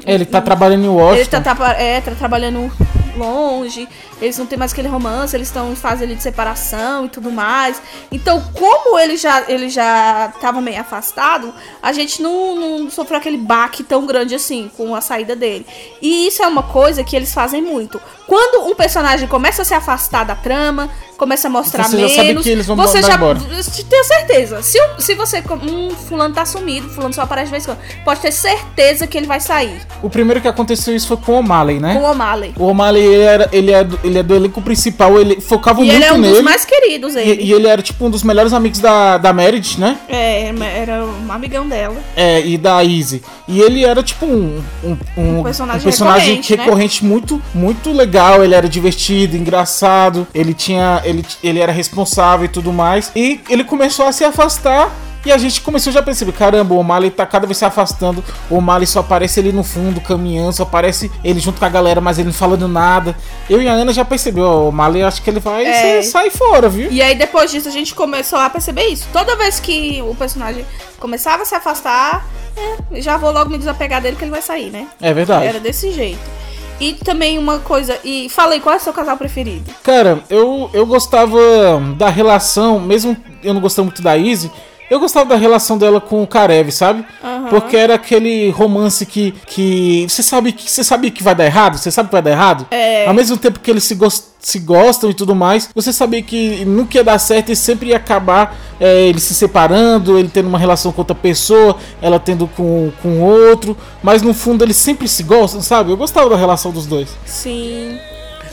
[0.04, 1.42] Ele tá trabalhando em Ele Washington.
[1.42, 2.72] tá, tá- é, tá trabalhando
[3.18, 3.88] longe,
[4.20, 7.31] eles não tem mais aquele romance, eles estão em fase ali de separação e tudo
[7.31, 7.81] mais.
[8.11, 11.52] Então, como ele já, ele já tava meio afastado,
[11.83, 15.66] a gente não, não sofreu aquele baque tão grande assim com a saída dele.
[16.00, 18.00] E isso é uma coisa que eles fazem muito.
[18.26, 22.28] Quando um personagem começa a se afastar da trama, começa a mostrar Você já sabe
[22.28, 23.38] menos, que eles vão você já embora.
[23.40, 24.62] tenho certeza.
[24.62, 25.42] Se, se você.
[25.62, 28.04] Um fulano tá sumido, fulano só aparece de vez em quando.
[28.04, 29.81] Pode ter certeza que ele vai sair.
[30.02, 31.94] O primeiro que aconteceu isso foi com o O'Malley, né?
[31.94, 32.54] Com o O'Malley.
[32.57, 35.84] O O'Malley, ele, era, ele, é, do, ele é do elenco principal, ele focava E
[35.84, 36.34] muito ele é um nele.
[36.34, 37.42] dos mais queridos, ele.
[37.42, 39.98] E, e ele era tipo um dos melhores amigos da, da Meredith, né?
[40.08, 41.96] É, era um amigão dela.
[42.16, 43.22] É, e da Izzy.
[43.46, 46.62] E ele era tipo um, um, um- Um personagem um personagem recorrente, né?
[46.64, 48.44] recorrente muito, muito legal.
[48.44, 50.26] Ele era divertido, engraçado.
[50.34, 51.00] Ele tinha.
[51.04, 53.10] Ele, ele era responsável e tudo mais.
[53.16, 54.90] E ele começou a se afastar.
[55.24, 58.22] E a gente começou já a perceber, caramba, o O'Malley tá cada vez se afastando.
[58.48, 62.00] O O'Malley só aparece ele no fundo, caminhando, só aparece ele junto com a galera,
[62.00, 63.16] mas ele não falando nada.
[63.50, 66.02] Eu e a Ana já percebeu, ó, o O'Malley acho que ele vai É.
[66.02, 66.90] sa- sair fora, viu?
[66.90, 69.07] E aí depois disso a gente começou a perceber isso.
[69.12, 70.64] Toda vez que o personagem
[71.00, 72.24] começava a se afastar,
[72.92, 74.87] é, já vou logo me desapegar dele que ele vai sair, né?
[75.00, 75.46] É verdade.
[75.46, 76.20] Era desse jeito.
[76.81, 79.68] E também uma coisa, e falei, qual é o seu casal preferido?
[79.83, 81.37] Cara, eu, eu gostava
[81.96, 84.48] da relação, mesmo eu não gostando muito da Izzy,
[84.90, 87.05] eu gostava da relação dela com o Karev, sabe?
[87.22, 87.48] Aham.
[87.51, 91.77] Porque era aquele romance que, que você sabe que você sabe que vai dar errado,
[91.77, 92.66] você sabe que vai dar errado.
[92.70, 93.07] É.
[93.07, 93.98] Ao mesmo tempo que eles se,
[94.38, 97.96] se gostam e tudo mais, você sabia que nunca ia dar certo e sempre ia
[97.96, 102.90] acabar é, ele se separando, ele tendo uma relação com outra pessoa, ela tendo com,
[103.03, 105.90] com outro, mas no fundo eles sempre se gostam, sabe?
[105.90, 107.09] Eu gostava da relação dos dois.
[107.27, 107.98] Sim.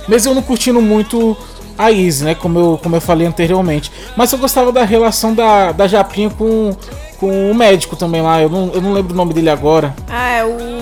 [0.07, 1.35] Mesmo eu não curtindo muito
[1.77, 2.35] a Izzy, né?
[2.35, 3.91] Como eu, como eu falei anteriormente.
[4.15, 6.75] Mas eu gostava da relação da, da Japinha com,
[7.19, 8.41] com o médico também lá.
[8.41, 9.95] Eu não, eu não lembro o nome dele agora.
[10.09, 10.75] Ah, é o.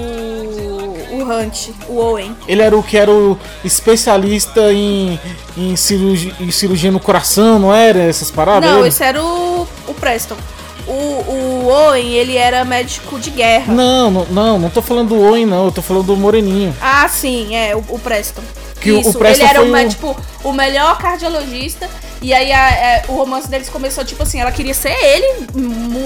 [1.13, 2.36] O Hunt, o Owen.
[2.47, 5.17] Ele era o que era o especialista em,
[5.56, 7.99] em, cirurgia, em cirurgia no coração, não era?
[7.99, 8.69] Essas paradas?
[8.69, 8.89] Não, Ele?
[8.89, 10.36] esse era o, o Preston.
[10.88, 13.73] O, o Owen, ele era médico de guerra.
[13.73, 15.65] Não, não, não, não tô falando do Owen, não.
[15.65, 16.75] Eu tô falando do Moreninho.
[16.82, 18.41] Ah, sim, é, o, o Preston.
[18.84, 21.89] Que o- o Isso, Preston ele era o- me- tipo, o melhor cardiologista.
[22.22, 25.46] E aí a- é, o romance deles começou, tipo assim, ela queria ser ele,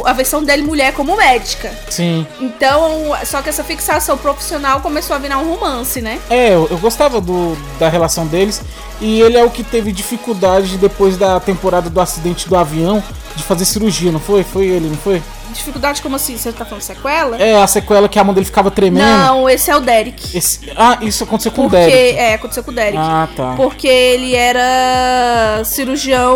[0.05, 1.71] a versão dele mulher como médica.
[1.89, 2.25] Sim.
[2.39, 6.19] Então, só que essa fixação profissional começou a virar um romance, né?
[6.29, 8.61] É, eu, eu gostava do, da relação deles.
[8.99, 13.03] E ele é o que teve dificuldade depois da temporada do acidente do avião
[13.35, 14.43] de fazer cirurgia, não foi?
[14.43, 15.21] Foi ele, não foi?
[15.53, 16.37] Dificuldade como assim?
[16.37, 17.37] Você tá falando sequela?
[17.41, 19.05] É, a sequela que a mão dele ficava tremendo.
[19.05, 20.37] Não, esse é o Derek.
[20.37, 22.17] Esse- ah, isso aconteceu com Porque, o Derek.
[22.17, 22.97] é, aconteceu com o Derek.
[22.97, 23.53] Ah, tá.
[23.55, 26.35] Porque ele era cirurgião.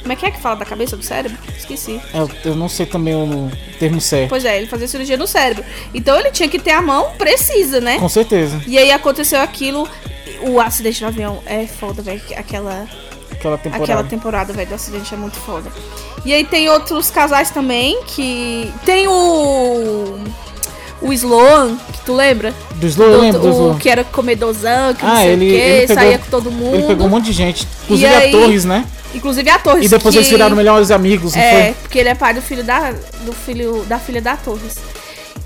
[0.00, 1.38] Como é que é que fala da cabeça do cérebro?
[1.56, 2.00] Esqueci.
[2.12, 4.28] É, Eu, não sei também o termo certo.
[4.30, 5.64] Pois é, ele fazia cirurgia no cérebro.
[5.92, 7.98] Então ele tinha que ter a mão precisa, né?
[7.98, 8.60] Com certeza.
[8.66, 9.88] E aí aconteceu aquilo.
[10.42, 12.20] O acidente do avião é foda, velho.
[12.36, 12.86] Aquela,
[13.44, 13.84] Aquela temporada.
[13.84, 15.70] aquela temporada, velho, do acidente é muito foda.
[16.24, 18.72] E aí tem outros casais também que.
[18.84, 20.18] Tem o.
[21.02, 22.54] O Sloan, que tu lembra?
[22.76, 23.74] Do Slow, eu lembro do o Slow.
[23.74, 26.50] que era comedozão, que não Ah, sei ele- o quê, ele pegou- saía com todo
[26.50, 26.74] mundo.
[26.76, 27.68] Ele pegou um monte de gente.
[27.84, 28.86] Inclusive E aí- a Torres, né?
[29.14, 29.84] Inclusive a Torres.
[29.84, 30.18] E depois que...
[30.20, 33.84] eles viraram melhores amigos, não É, porque ele é pai do filho da, do filho,
[33.86, 34.76] da filha da Torres.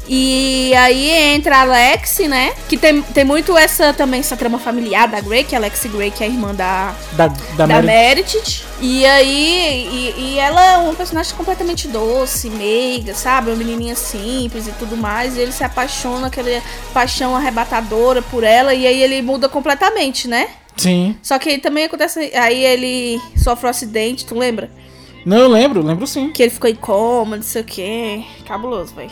[0.09, 2.55] E aí entra a Alex, né?
[2.66, 5.85] Que tem, tem muito essa também, essa trama familiar da Grey, que é a Alex
[5.85, 8.64] Grey, que é a irmã da, Da, da, da Meredith.
[8.81, 13.51] E aí, e, e ela é uma personagem completamente doce, meiga, sabe?
[13.51, 15.37] Uma menininha simples e tudo mais.
[15.37, 16.62] E ele se apaixona, aquela
[16.94, 18.73] paixão arrebatadora por ela.
[18.73, 20.49] E aí ele muda completamente, né?
[20.77, 21.16] Sim.
[21.23, 22.33] Só que aí também acontece.
[22.35, 24.71] Aí ele sofre um acidente, tu lembra?
[25.27, 26.31] Não, eu lembro, lembro sim.
[26.31, 28.25] Que ele ficou em coma, não sei o quê.
[28.47, 29.11] Cabuloso, velho.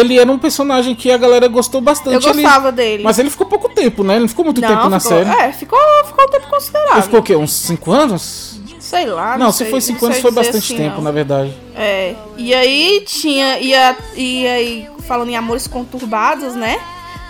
[0.00, 2.24] Ele era um personagem que a galera gostou bastante.
[2.24, 3.02] Eu ele- gostava dele.
[3.02, 4.14] Mas ele ficou pouco tempo, né?
[4.14, 5.30] Ele não ficou muito tempo na ficou, série.
[5.30, 6.94] É, ficou, ficou um tempo considerável.
[6.94, 7.36] Ele ficou o quê?
[7.36, 8.60] Uns 5 anos?
[8.78, 11.02] Sei lá, não, não se sei, foi 5 não anos foi bastante assim, tempo, não.
[11.02, 11.52] na verdade.
[11.74, 12.14] É.
[12.36, 13.58] E aí tinha.
[13.58, 16.78] E, a, e aí, falando em amores conturbados, né?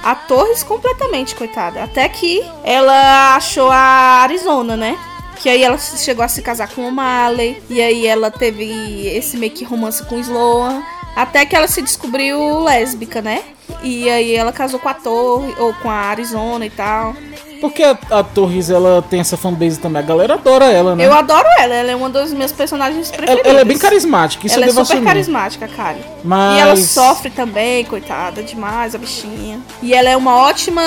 [0.04, 1.82] A Torres completamente, coitada.
[1.82, 4.98] Até que ela achou a Arizona, né?
[5.40, 7.62] Que aí ela chegou a se casar com o O'Malley.
[7.70, 10.82] E aí ela teve esse meio que romance com o Sloan.
[11.16, 13.42] Até que ela se descobriu lésbica, né?
[13.82, 17.16] E aí ela casou com a Torre, ou com a Arizona e tal.
[17.60, 20.02] Porque a, a Torres, ela tem essa fanbase também.
[20.02, 21.06] A galera adora ela, né?
[21.06, 23.50] Eu adoro ela, ela é uma das minhas personagens ela, preferidas.
[23.50, 25.08] ela é bem carismática, isso ela eu é devo super assumir.
[25.08, 26.00] carismática, Kali.
[26.22, 26.58] Mas...
[26.58, 29.58] E ela sofre também, coitada, demais, a bichinha.
[29.82, 30.82] E ela é uma ótima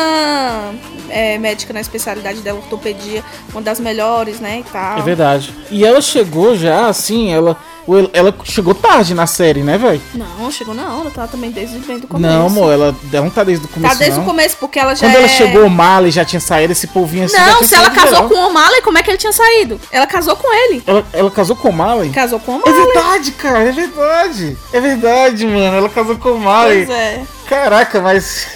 [1.09, 4.99] é, médica na especialidade dela, ortopedia, uma das melhores, né, e tal.
[4.99, 5.53] É verdade.
[5.71, 7.57] E ela chegou já, assim, ela...
[8.13, 10.01] Ela chegou tarde na série, né, velho?
[10.13, 12.33] Não, chegou não, ela tá também desde bem do começo.
[12.33, 14.23] Não, amor, ela, ela não tá desde o começo, Tá desde não.
[14.25, 16.87] o começo, porque ela já Quando ela é- chegou, o Marley já tinha saído, esse
[16.87, 18.29] povinho assim Não, se ela casou geral.
[18.29, 19.79] com o O'Malley, como é que ele tinha saído?
[19.91, 20.83] Ela casou com ele.
[20.85, 22.09] Ela, ela casou com o Marley?
[22.11, 22.85] Casou com o É O'Malley.
[22.93, 24.57] verdade, cara, é verdade.
[24.73, 25.75] É verdade, mano.
[25.77, 26.85] Ela casou com o Marley.
[26.85, 27.21] Pois é.
[27.47, 28.47] Caraca, mas.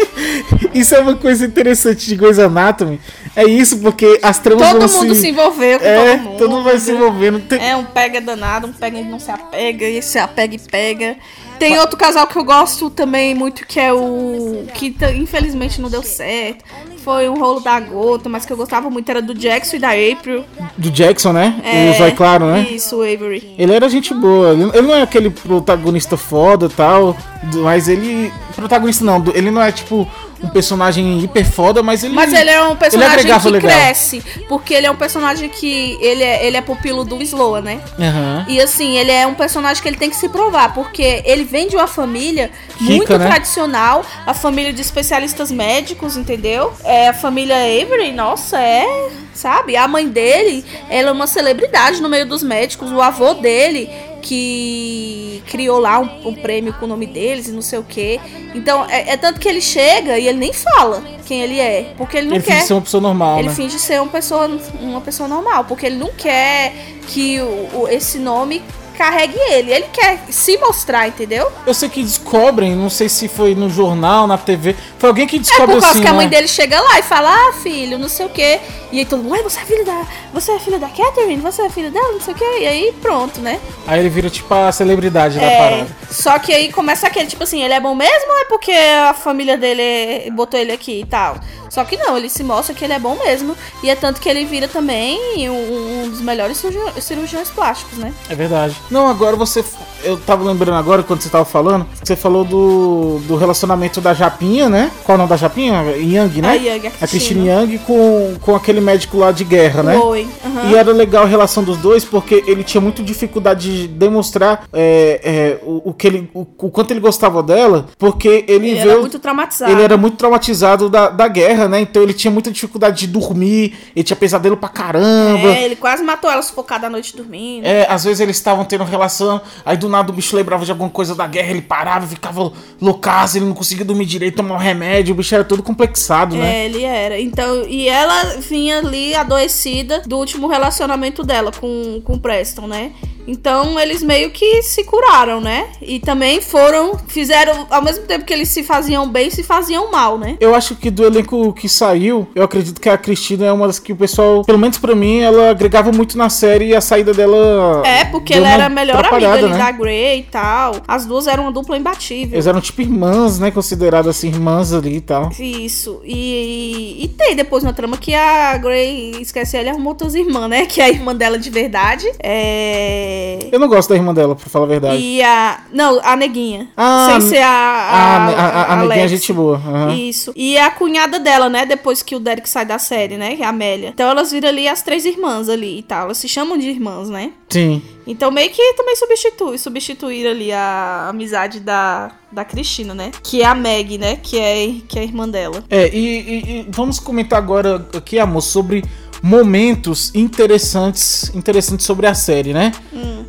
[0.74, 3.00] isso é uma coisa interessante de Grey's Anatomy.
[3.36, 5.28] É isso, porque as tramas Todo vão mundo se, se.
[5.28, 6.38] envolveu com É, todo mundo.
[6.38, 7.40] todo mundo vai se envolvendo.
[7.40, 10.58] Tem- É um pega danado, um pega e não se apega, e se apega e
[10.58, 11.16] pega.
[11.58, 14.64] Tem outro casal que eu gosto também muito, que é o.
[14.74, 16.64] que infelizmente não deu certo.
[17.02, 19.90] foi um rolo da gota, mas que eu gostava muito era do Jackson e da
[19.90, 20.44] April.
[20.76, 21.54] Do Jackson, né?
[21.64, 22.66] É, o Zói Claro, né?
[22.68, 23.54] Isso, o Avery.
[23.56, 24.50] Ele era gente boa.
[24.52, 27.16] Ele, não é aquele protagonista foda e tal,
[27.62, 28.32] mas ele.
[28.56, 30.08] Protagonista não, ele não é tipo
[30.42, 32.14] um personagem hiper foda, mas ele.
[32.14, 33.70] Mas ele é um personagem que legal.
[33.70, 37.80] cresce, porque ele é um personagem que ele é, ele é pupilo do Sloa, né?
[37.98, 38.44] Aham.
[38.48, 41.68] E assim, ele é um personagem que ele tem que se provar, porque ele vem
[41.68, 43.26] de uma família muito né?
[43.26, 46.72] tradicional, a família de especialistas médicos, entendeu?
[46.84, 49.76] É a família Avery, nossa, é, sabe?
[49.76, 53.90] A mãe dele, ela é uma celebridade no meio dos médicos, o avô dele
[54.26, 58.20] que criou lá um, um prêmio com o nome deles e não sei o quê.
[58.54, 62.16] Então, é, é tanto que ele chega e ele nem fala quem ele é, porque
[62.18, 63.54] ele não Ele quer finge ser uma pessoa normal, ele né?
[63.54, 64.48] finge ser uma pessoa,
[64.80, 66.72] uma pessoa normal, porque ele não quer
[67.08, 68.62] que o, o- esse nome
[68.96, 69.72] carregue ele.
[69.72, 71.50] Ele quer se mostrar, entendeu?
[71.66, 74.74] Eu sei que descobrem, não sei se foi no jornal, na TV.
[74.98, 76.30] Foi alguém que É descobre por causa assim, que a mãe né?
[76.30, 78.58] dele chega lá e fala, ah, filho, não sei o quê.
[78.92, 80.06] E aí todo mundo, ué, você é filho da.
[80.32, 81.36] Você é filho da Catherine?
[81.42, 82.44] Você é filho dela, não sei o quê.
[82.60, 83.60] E aí pronto, né?
[83.86, 85.96] Aí ele vira tipo a celebridade da É, parada.
[86.10, 89.12] só que aí começa aquele, tipo assim, ele é bom mesmo ou é porque a
[89.12, 91.36] família dele botou ele aqui e tal?
[91.68, 93.56] Só que não, ele se mostra que ele é bom mesmo.
[93.82, 95.18] E é tanto que ele vira também
[95.50, 96.62] um, um dos melhores
[97.00, 98.14] cirurgiões plásticos, né?
[98.30, 98.76] É verdade.
[98.90, 99.64] Não, agora você.
[100.04, 104.68] Eu tava lembrando agora, quando você tava falando, você falou do, do relacionamento da Japinha,
[104.68, 104.90] né?
[105.04, 105.82] Qual é o nome da Japinha?
[105.96, 106.48] Yang, né?
[106.50, 107.44] A Yang, a A Cristina.
[107.62, 109.96] Yang com, com aquele médico lá de guerra, né?
[109.96, 110.28] Oi.
[110.44, 110.70] aham.
[110.70, 115.20] E era legal a relação dos dois, porque ele tinha muito dificuldade de demonstrar é,
[115.24, 118.90] é, o, o que ele, o, o quanto ele gostava dela, porque ele, Ele veio.
[118.90, 119.72] era muito traumatizado.
[119.72, 121.80] Ele era muito traumatizado da, da guerra, né?
[121.80, 125.48] Então ele tinha muita dificuldade de dormir, ele tinha pesadelo pra caramba.
[125.48, 127.64] É, ele quase matou ela sufocada à noite dormindo.
[127.64, 130.90] É, às vezes eles estavam tendo relação, aí do nada o bicho lembrava de alguma
[130.90, 135.14] coisa da guerra, ele parava, ficava loucaço, ele não conseguia dormir direito, tomar um remédio,
[135.14, 136.62] o bicho era todo complexado, né?
[136.62, 137.20] É, ele era.
[137.20, 142.92] Então, e ela vinha ali adoecida do último relacionamento dela com, com o Preston, né?
[143.26, 145.66] Então eles meio que se curaram, né?
[145.80, 150.18] E também foram, fizeram, ao mesmo tempo que eles se faziam bem, se faziam mal,
[150.18, 150.36] né?
[150.40, 153.78] Eu acho que do elenco que saiu, eu acredito que a Cristina é uma das
[153.78, 157.12] que o pessoal, pelo menos pra mim, ela agregava muito na série e a saída
[157.12, 157.82] dela.
[157.86, 159.58] É, porque ela era a melhor amiga ali né?
[159.58, 160.76] da Grey e tal.
[160.86, 162.34] As duas eram uma dupla imbatível.
[162.34, 163.50] Eles eram tipo irmãs, né?
[163.50, 165.30] Consideradas assim, irmãs ali e tal.
[165.38, 166.00] Isso.
[166.04, 170.48] E, e tem depois na trama que a Grey esquece ela e arrumou outras irmãs,
[170.48, 170.66] né?
[170.76, 172.06] Que é a irmã dela de verdade.
[172.22, 173.15] É.
[173.52, 174.96] Eu não gosto da irmã dela, pra falar a verdade.
[175.02, 175.60] E a.
[175.72, 176.68] Não, a neguinha.
[176.76, 177.48] Ah, Sem ser a.
[177.48, 179.56] A, A, a, a, neguinha é gente boa.
[179.56, 179.94] aham.
[179.94, 180.32] Isso.
[180.36, 181.64] E a cunhada dela, né?
[181.66, 183.36] Depois que o Derek sai da série, né?
[183.36, 183.90] Que é a Amélia.
[183.94, 186.04] Então elas viram ali as três irmãs ali e tal.
[186.06, 187.32] Elas se chamam de irmãs, né?
[187.48, 187.82] Sim.
[188.06, 193.10] Então meio que também substitui, substituir ali a amizade da, da Cristina, né?
[193.22, 194.16] Que é a Meg, né?
[194.22, 195.64] Que é, que é a irmã dela.
[195.68, 198.84] É, e, e- e vamos comentar agora aqui, amor, sobre
[199.22, 202.72] momentos interessantes interessantes sobre a série, né?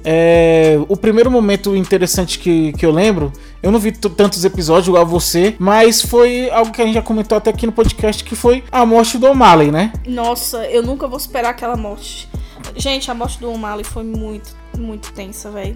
[0.10, 5.06] É, o primeiro momento interessante que, que eu lembro, eu não vi tantos episódios igual
[5.06, 8.64] você, mas foi algo que a gente já comentou até aqui no podcast, que foi
[8.72, 9.92] a morte do O'Malley, né?
[10.08, 12.30] Nossa, eu nunca vou superar aquela morte.
[12.76, 15.76] Gente, a morte do O'Malley foi muito, muito tensa, velho.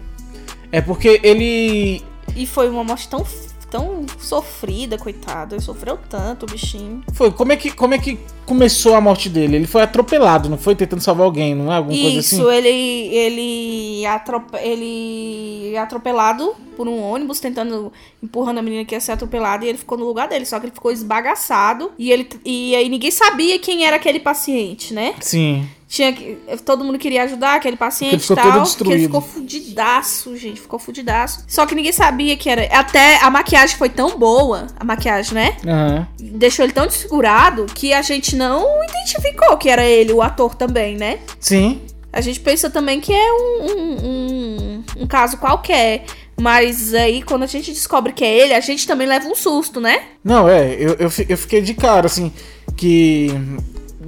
[0.72, 2.02] É porque ele...
[2.34, 3.26] E foi uma morte tão,
[3.72, 5.56] tão sofrida, coitado.
[5.56, 7.02] Ele sofreu tanto, o bichinho.
[7.14, 9.56] Foi, como é, que, como é que começou a morte dele?
[9.56, 10.76] Ele foi atropelado, não foi?
[10.76, 11.78] Tentando salvar alguém, não é?
[11.78, 12.36] Alguma coisa assim?
[12.36, 18.94] Isso, ele, ele, atrope, ele é atropelado por um ônibus, tentando, empurrando a menina que
[18.94, 22.12] ia ser atropelada, e ele ficou no lugar dele, só que ele ficou esbagaçado, e,
[22.12, 25.16] ele, e aí ninguém sabia quem era aquele paciente, né?
[25.22, 25.68] Sim.
[25.92, 28.46] Tinha, que- todo mundo queria ajudar aquele paciente e tal.
[28.78, 30.62] Porque ele ficou fudidaço, gente.
[30.62, 31.44] Ficou fudidaço.
[31.46, 32.64] Só que ninguém sabia que era.
[32.74, 35.58] Até a maquiagem foi tão boa, a maquiagem, né?
[35.68, 36.08] Aham.
[36.18, 40.96] Deixou ele tão desfigurado que a gente não identificou que era ele, o ator também,
[40.96, 41.20] né?
[41.42, 41.82] Sim.
[42.14, 46.06] A gente pensa também que é um, um, um, um caso qualquer.
[46.40, 49.82] Mas aí, quando a gente descobre que é ele, a gente também leva um susto,
[49.82, 50.04] né?
[50.24, 52.32] Não, é, eu, eu, eu fiquei de cara, assim,
[52.78, 53.28] que.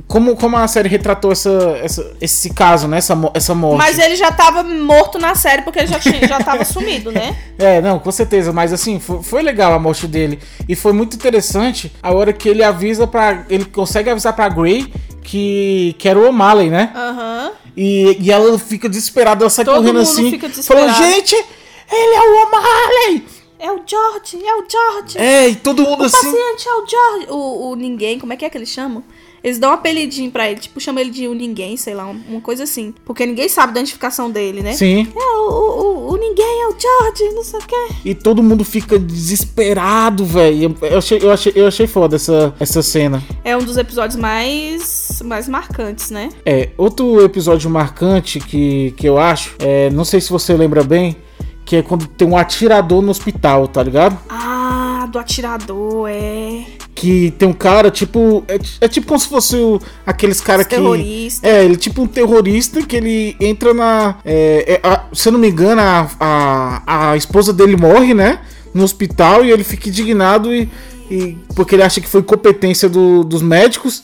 [0.08, 1.52] Como, como a série retratou essa,
[1.82, 2.98] essa, esse caso, né?
[2.98, 3.78] Essa, essa morte.
[3.78, 7.36] Mas ele já tava morto na série porque ele já, tinha, já tava sumido, né?
[7.58, 10.40] É, não, com certeza, mas assim, foi, foi legal a morte dele.
[10.68, 13.46] E foi muito interessante a hora que ele avisa pra.
[13.48, 16.92] Ele consegue avisar pra Grey que, que era o O'Malley, né?
[16.96, 17.52] Aham.
[17.78, 20.40] E, e ela fica desesperada, ela sai Todo correndo mundo assim.
[20.64, 23.26] Falando, gente, ele é o O'Malley!
[23.60, 25.18] É o George, é o George.
[25.18, 26.18] É, e todo mundo o assim.
[26.18, 27.28] paciente é o George.
[27.30, 29.02] O, o ninguém, como é que é que eles chamam?
[29.44, 32.40] Eles dão um apelidinho pra ele, tipo, chama ele de o ninguém, sei lá, uma
[32.40, 32.94] coisa assim.
[33.04, 34.74] Porque ninguém sabe da identificação dele, né?
[34.74, 35.08] Sim.
[35.14, 37.96] É, o, o, o, ninguém é o George, não sei o quê.
[38.06, 40.76] E todo mundo fica desesperado, velho.
[40.82, 43.22] Eu achei, eu, achei, eu achei foda essa, essa cena.
[43.44, 46.30] É um dos episódios mais, mais marcantes, né?
[46.46, 51.18] É, outro episódio marcante que, que eu acho, é, não sei se você lembra bem,
[51.66, 54.18] que é quando tem um atirador no hospital, tá ligado?
[54.30, 54.83] Ah,
[55.14, 56.66] do atirador, é.
[56.96, 58.44] Que tem um cara, tipo.
[58.48, 60.76] É, é tipo como se fosse o, aqueles caras que.
[60.76, 61.48] Terrorista.
[61.48, 64.16] É, ele é tipo um terrorista que ele entra na.
[64.26, 68.40] É, é, a- se eu não me engano, a, a, a esposa dele morre, né?
[68.74, 70.68] No hospital e ele fica indignado e.
[71.12, 74.04] e- porque ele acha que foi competência do- dos médicos.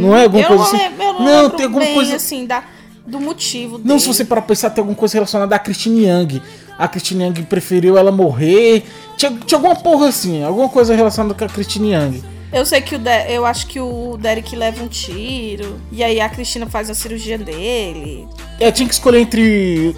[0.00, 0.96] Não é alguma eu coisa não assim?
[0.98, 2.16] não, não tem alguma bem, coisa.
[2.16, 2.64] assim, da,
[3.06, 4.00] do motivo Não, dele.
[4.00, 6.42] se você parar pra pensar, tem alguma coisa relacionada à Christine Young.
[6.78, 8.84] A Christine Young preferiu ela morrer.
[9.18, 12.22] Tinha, tinha alguma porra assim, alguma coisa relacionada com a Christine Young.
[12.50, 15.78] Eu sei que o De- eu acho que o Derek leva um tiro.
[15.92, 18.26] E aí a Cristina faz a cirurgia dele.
[18.58, 19.94] É, tinha que escolher entre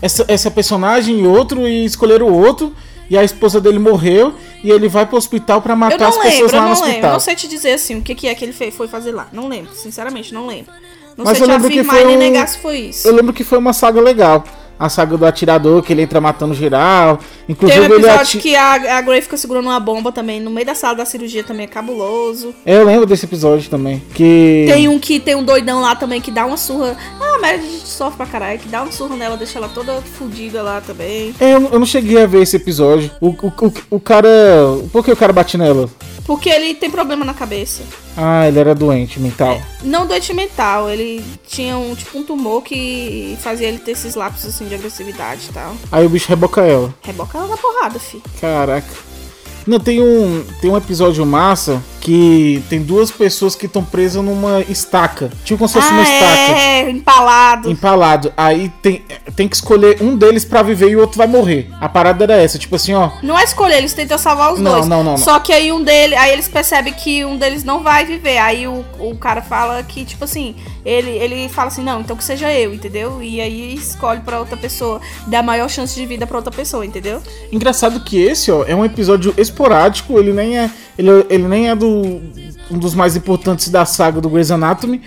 [0.00, 2.74] essa, essa personagem e outro e escolher o outro.
[3.10, 6.52] E a esposa dele morreu e ele vai pro hospital pra Eu matar as pessoas
[6.52, 6.84] lembro, eu lá no lembro.
[6.84, 7.12] Eu hospital.
[7.12, 9.26] não sei te dizer assim o que, que é que ele foi fazer lá.
[9.32, 10.72] Não lembro, sinceramente, não lembro.
[11.18, 12.78] Não Mas sei eu te lembro que afirmar foi e nem um- negar se foi
[12.78, 13.06] isso.
[13.08, 14.44] Eu lembro que foi uma saga legal.
[14.80, 17.18] A saga do atirador, que ele entra matando geral.
[17.18, 18.38] Tem Inclusive um ele episódio ati...
[18.38, 21.44] que a, a Grey fica segurando uma bomba também no meio da sala da cirurgia
[21.44, 22.54] também é cabuloso.
[22.64, 24.02] É, Eu lembro desse episódio também.
[24.14, 24.64] Que.
[24.72, 26.96] Tem um que tem um doidão lá também que dá uma surra.
[27.20, 30.62] Ah, a Meredith sofre pra caralho, que dá uma surra nela, deixa ela toda fodida
[30.62, 31.34] lá também.
[31.38, 33.10] É, Eu, eu não cheguei a ver esse episódio.
[33.20, 34.28] O, o, o, o cara.
[34.90, 35.90] Por que o cara bate nela?
[36.30, 37.82] Porque ele tem problema na cabeça.
[38.16, 39.60] Ah, ele era doente mental.
[39.82, 44.54] Não doente mental, ele tinha um tipo um tumor que fazia ele ter esses lapsos
[44.54, 45.74] assim de agressividade e tal.
[45.90, 46.94] Aí o bicho reboca ela.
[47.02, 48.22] Reboca ela na porrada, fi.
[48.40, 49.09] Caraca.
[49.70, 54.62] Não, tem um, tem um episódio massa que tem duas pessoas que estão presas numa
[54.62, 55.30] estaca.
[55.44, 56.58] Tipo como se fosse uma ah, estaca.
[56.58, 57.70] é, empalado.
[57.70, 58.32] Empalado.
[58.36, 59.04] Aí tem,
[59.36, 61.70] tem que escolher um deles pra viver e o outro vai morrer.
[61.80, 62.58] A parada era essa.
[62.58, 63.10] Tipo assim, ó.
[63.22, 64.88] Não é escolher, eles tentam salvar os Não, dois.
[64.88, 65.18] não, não, não.
[65.18, 68.38] Só que aí um deles, aí eles percebem que um deles não vai viver.
[68.38, 72.24] Aí o, o cara fala que, tipo assim, ele, ele fala assim, não, então que
[72.24, 73.22] seja eu, entendeu?
[73.22, 77.22] E aí escolhe pra outra pessoa, dá maior chance de vida pra outra pessoa, entendeu?
[77.52, 79.34] Engraçado que esse, ó, é um episódio
[79.64, 80.18] esporádico.
[80.18, 80.70] Ele nem é.
[80.98, 82.20] Ele, ele nem é do.
[82.70, 85.02] Um dos mais importantes da saga do Grey's Anatomy.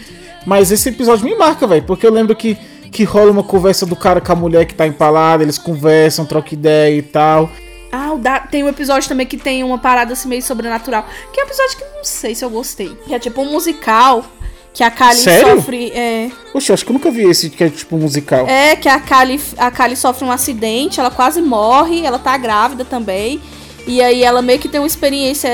[0.45, 1.84] Mas esse episódio me marca, velho.
[1.84, 2.58] Porque eu lembro que,
[2.91, 5.43] que rola uma conversa do cara com a mulher que tá empalada.
[5.43, 7.49] Eles conversam, trocam ideia e tal.
[7.91, 11.06] Ah, da- tem um episódio também que tem uma parada assim meio sobrenatural.
[11.32, 12.89] Que é um episódio que não sei se eu gostei.
[13.08, 14.26] Que é tipo um musical
[14.74, 15.56] que a Kali Sério?
[15.56, 15.91] sofre.
[15.95, 18.45] É, Oxe, acho que eu nunca vi esse que é tipo um musical.
[18.47, 22.84] é que a Kali, a Kali sofre um acidente, ela quase morre, ela tá grávida
[22.84, 23.39] também.
[23.86, 25.50] E aí ela meio que tem uma experiência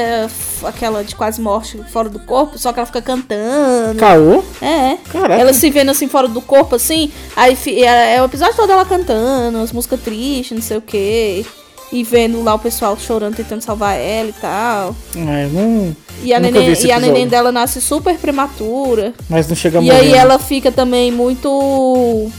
[0.64, 3.98] aquela de quase morte fora do corpo, só que ela fica cantando.
[4.00, 4.44] Caô?
[4.62, 4.98] É.
[5.12, 5.34] Caraca.
[5.42, 7.12] Ela se vendo assim fora do corpo, assim.
[7.36, 11.46] Aí é, é o episódio todo ela cantando, as músicas tristes, não sei o quê.
[11.92, 14.96] E vendo lá o pessoal chorando, tentando salvar ela e tal.
[15.16, 15.96] É, não.
[16.22, 19.12] E a, neném, e a neném dela nasce super prematura.
[19.28, 20.00] Mas não chega a E morrer.
[20.00, 20.18] aí né?
[20.20, 22.30] ela fica também muito.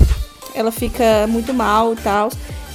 [0.54, 2.30] Ela fica muito mal e tal.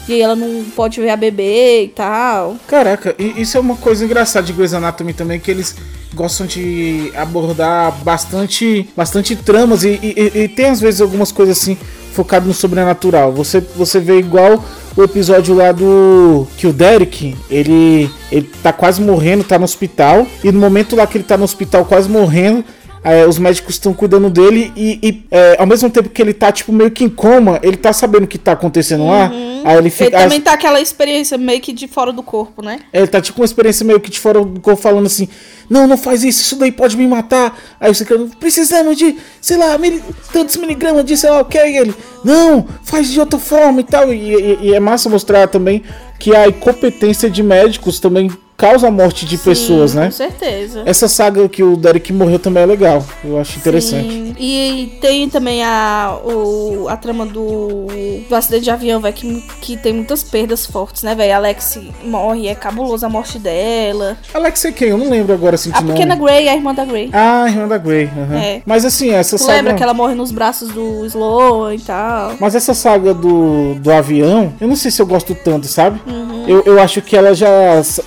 [0.07, 2.57] E aí ela não pode ver a bebê e tal.
[2.67, 5.75] Caraca, e isso é uma coisa engraçada de Grey's Anatomy também, que eles
[6.13, 11.77] gostam de abordar bastante, bastante tramas e, e- e tem às vezes algumas coisas assim
[12.13, 13.33] focado no sobrenatural.
[13.33, 14.63] Você, você vê igual
[14.95, 20.25] o episódio lá do que o Derek, ele ele tá quase morrendo, tá no hospital
[20.43, 22.63] e no momento lá que ele tá no hospital quase morrendo,
[23.05, 26.51] é, os médicos estão cuidando dele e, e, é, ao mesmo tempo que ele tá
[26.51, 29.31] tipo meio que em coma, ele tá sabendo o que tá acontecendo lá.
[29.63, 32.79] Aí ele Ele fica também tá aquela experiência meio que de fora do corpo, né?
[32.91, 35.27] ele tá tipo uma experiência meio que de fora do corpo falando assim:
[35.69, 37.57] Não, não faz isso, isso daí pode me matar.
[37.79, 40.03] Aí você fica, precisamos de, sei lá, mili-
[40.33, 41.57] tantos miligramas de sei lá o que.
[41.57, 41.93] E ele,
[42.23, 44.11] não, faz de outra forma e tal.
[44.13, 45.83] E, e- e é massa mostrar também
[46.19, 50.05] que a incompetência de médicos também causa a morte de pessoas, Sim, né?
[50.05, 50.83] Com certeza.
[50.85, 53.03] Essa saga que o Derek morreu também é legal.
[53.23, 54.07] Eu acho interessante.
[54.09, 54.35] Sim.
[54.39, 57.87] E tem também a, o, a trama do,
[58.27, 61.35] do acidente de avião, velho, que, que tem muitas perdas fortes, né, velho?
[61.35, 64.17] Alex morre, é cabulosa a morte dela.
[64.33, 64.89] Alex é quem?
[64.89, 65.93] Eu não lembro agora assim de A nome.
[65.93, 67.09] pequena Grey, a irmã da Grey.
[67.13, 68.05] Ah, a irmã da Grey.
[68.05, 68.35] aham.
[68.37, 68.61] É.
[68.65, 69.53] Mas assim, essa Tu saga.
[69.57, 72.33] lembra que ela morre nos braços do Sloan e tal?
[72.39, 76.01] Mas essa saga do, do avião, eu não sei se eu gosto tanto, sabe?
[76.07, 76.34] Uhum.
[76.47, 77.49] Eu, eu acho que ela já.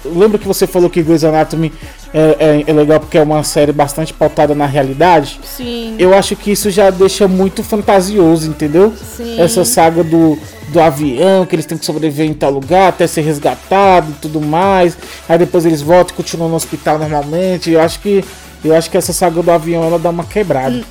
[0.05, 1.72] Lembra que você falou que Grey's Anatomy
[2.12, 5.41] é, é, é legal porque é uma série bastante pautada na realidade?
[5.45, 5.95] Sim.
[5.99, 8.93] Eu acho que isso já deixa muito fantasioso, entendeu?
[9.16, 9.41] Sim.
[9.41, 13.22] Essa saga do, do avião, que eles têm que sobreviver em tal lugar até ser
[13.22, 14.97] resgatado e tudo mais.
[15.28, 17.70] Aí depois eles voltam e continuam no hospital normalmente.
[17.70, 18.24] Eu acho que
[18.64, 20.82] Eu acho que essa saga do avião ela dá uma quebrada.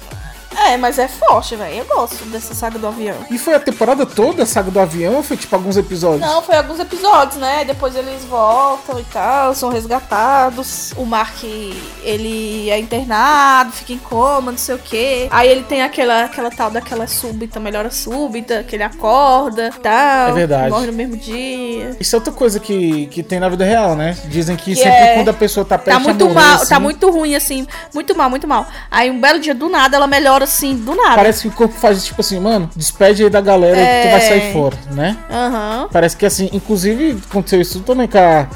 [0.57, 1.75] É, mas é forte, velho.
[1.77, 3.15] Eu gosto dessa saga do avião.
[3.29, 6.21] E foi a temporada toda a saga do avião ou foi tipo alguns episódios?
[6.21, 7.63] Não, foi alguns episódios, né?
[7.63, 10.93] Depois eles voltam e tal, são resgatados.
[10.97, 11.43] O Mark,
[12.03, 15.27] ele é internado, fica em coma, não sei o quê.
[15.29, 20.29] Aí ele tem aquela, aquela tal daquela súbita, melhora súbita, que ele acorda e tal.
[20.29, 20.69] É verdade.
[20.69, 21.95] Morre no mesmo dia.
[21.99, 24.17] Isso é outra coisa que, que tem na vida real, né?
[24.25, 26.69] Dizem que, Que sempre é- quando a pessoa tá perto Tá muito morrer, mal, assim,
[26.69, 27.67] tá muito ruim, assim.
[27.93, 28.65] Muito mal, muito mal.
[28.89, 31.15] Aí um belo dia do nada ela melhora assim, do nada.
[31.15, 34.19] Parece que o corpo faz tipo assim, mano, despede aí da galera que tu vai
[34.25, 34.29] É.
[34.29, 35.17] sair fora, né?
[35.29, 35.89] Aham.
[35.91, 38.47] Parece que assim, inclusive aconteceu isso também com a,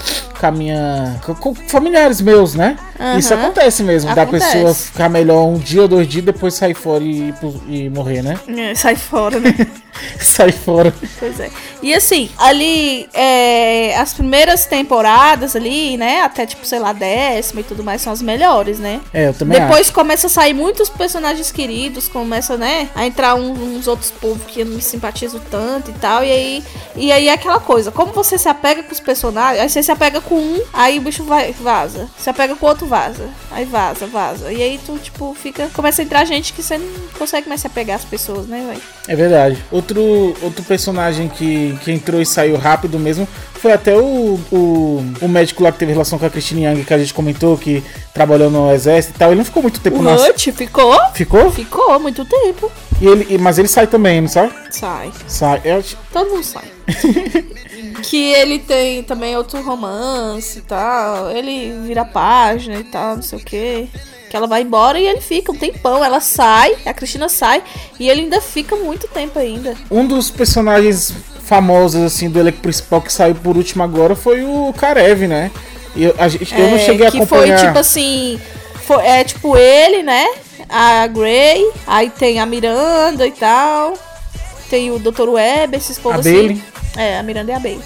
[0.42, 1.22] com a minha.
[1.40, 2.76] Com, familiares meus, né?
[3.00, 3.18] Aham.
[3.20, 4.54] Isso acontece mesmo, da Acontece.
[4.54, 7.34] pessoa ficar melhor um dia, dois dias, depois sair fora e,
[7.68, 8.40] e morrer, né?
[8.48, 9.54] É, sai fora, né?
[10.20, 10.94] sair fora.
[11.20, 11.50] Pois é.
[11.82, 16.22] E assim, ali, é, as primeiras temporadas ali, né?
[16.22, 19.00] Até tipo, sei lá, décima e tudo mais, são as melhores, né?
[19.14, 23.78] É, eu também Depois começa a sair muitos personagens queridos, começa, né, a entrar um-
[23.78, 26.24] uns outros povos que eu não me simpatizo tanto e tal.
[26.24, 26.64] E aí,
[26.96, 29.92] e aí é aquela coisa, como você se apega com os personagens, aí você se
[29.92, 32.10] apega com um, aí o bicho vai, vaza.
[32.18, 33.30] Se apega com o outro, vaza.
[33.52, 34.52] Aí vaza, vaza.
[34.52, 35.70] E aí tu, tipo, fica.
[35.74, 38.82] Começa a entrar gente que você não consegue mais se apegar às pessoas, né, velho?
[39.08, 39.64] É verdade.
[39.72, 40.02] Outro,
[40.42, 45.64] outro personagem que, que entrou e saiu rápido mesmo foi até o, o, o médico
[45.64, 48.72] lá que teve relação com a Christine Young, que a gente comentou, que trabalhou no
[48.72, 49.30] exército e tal.
[49.30, 50.16] Ele não ficou muito tempo O na.
[50.16, 50.98] Hutch ficou?
[51.14, 51.52] Ficou?
[51.52, 52.72] Ficou muito tempo.
[53.00, 54.52] E ele, mas ele sai também, não sai?
[54.70, 55.12] Sai.
[55.28, 55.62] Sai.
[55.64, 56.72] Eu Todo mundo sai.
[58.04, 61.30] que ele tem também outro romance e tal.
[61.32, 63.90] Ele vira página e tal, não sei o que.
[64.30, 66.04] Que ela vai embora e ele fica um tempão.
[66.04, 67.62] Ela sai, a Cristina sai
[68.00, 69.76] e ele ainda fica muito tempo ainda.
[69.90, 71.14] Um dos personagens
[71.44, 75.52] famosos, assim, do elenco principal que saiu por último agora foi o Karev, né?
[75.96, 77.58] E eu, a gente- eu não É, cheguei a que acompanhar.
[77.58, 78.40] foi tipo assim.
[78.86, 80.26] foi- é tipo ele, né?
[80.70, 83.94] A Grey, aí tem a Miranda e tal.
[84.70, 85.28] Tem o Dr.
[85.28, 86.32] Web, esses povos assim.
[86.34, 86.64] Bailey.
[86.96, 87.82] É, a Miranda e a Bailey.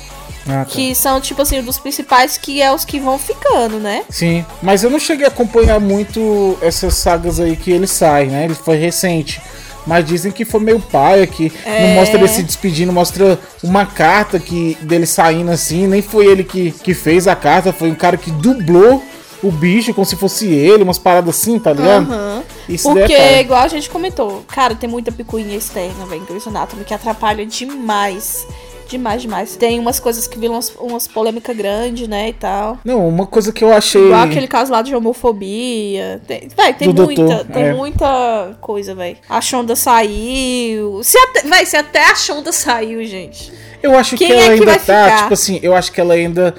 [0.48, 0.66] Ah, tá.
[0.66, 4.04] Que são, tipo assim, dos principais que é os que vão ficando, né?
[4.10, 8.46] Sim, mas eu não cheguei a acompanhar muito essas sagas aí que ele sai, né?
[8.46, 9.42] Ele foi recente.
[9.88, 11.96] Mas dizem que foi meio paia, que não É.
[11.96, 15.86] mostra ele se despedindo, mostra uma carta que dele saindo assim.
[15.88, 19.04] Nem foi ele que, que fez a carta, foi um cara que dublou
[19.44, 22.12] o bicho como se fosse ele, umas paradas assim, tá ligado?
[22.12, 22.44] Aham.
[22.68, 23.42] Isso é Porque, paia.
[23.42, 28.48] igual a gente comentou, cara, tem muita picuinha externa, velho, Grey's Anatomy, que atrapalha demais.
[28.88, 29.56] Demais, demais.
[29.56, 32.78] Tem umas coisas que viram umas, umas polêmicas grandes, né, e tal.
[32.84, 34.06] Não, uma coisa que eu achei.
[34.06, 36.22] Igual aquele caso lá de homofobia.
[36.28, 37.74] Tem, véi, tem Do muita, doutor, tem é.
[37.74, 39.18] muita coisa, velho.
[39.30, 41.02] A Shonda saiu.
[41.04, 43.52] Se até, véi, se até a Shonda saiu, gente.
[43.82, 45.22] Eu acho Quem que ela é que ainda vai tá, ficar?
[45.24, 46.56] tipo assim, eu acho que ela ainda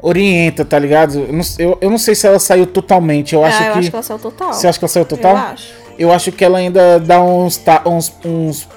[0.00, 1.20] orienta, tá ligado?
[1.20, 3.34] Eu não, eu, eu não sei se ela saiu totalmente.
[3.34, 3.78] Eu acho ah, eu que.
[3.78, 4.52] acho que ela saiu total.
[4.52, 5.32] Você acha que ela saiu total?
[5.32, 5.72] Eu acho.
[5.98, 7.60] Eu acho que ela ainda dá uns.
[7.84, 8.68] uns, uns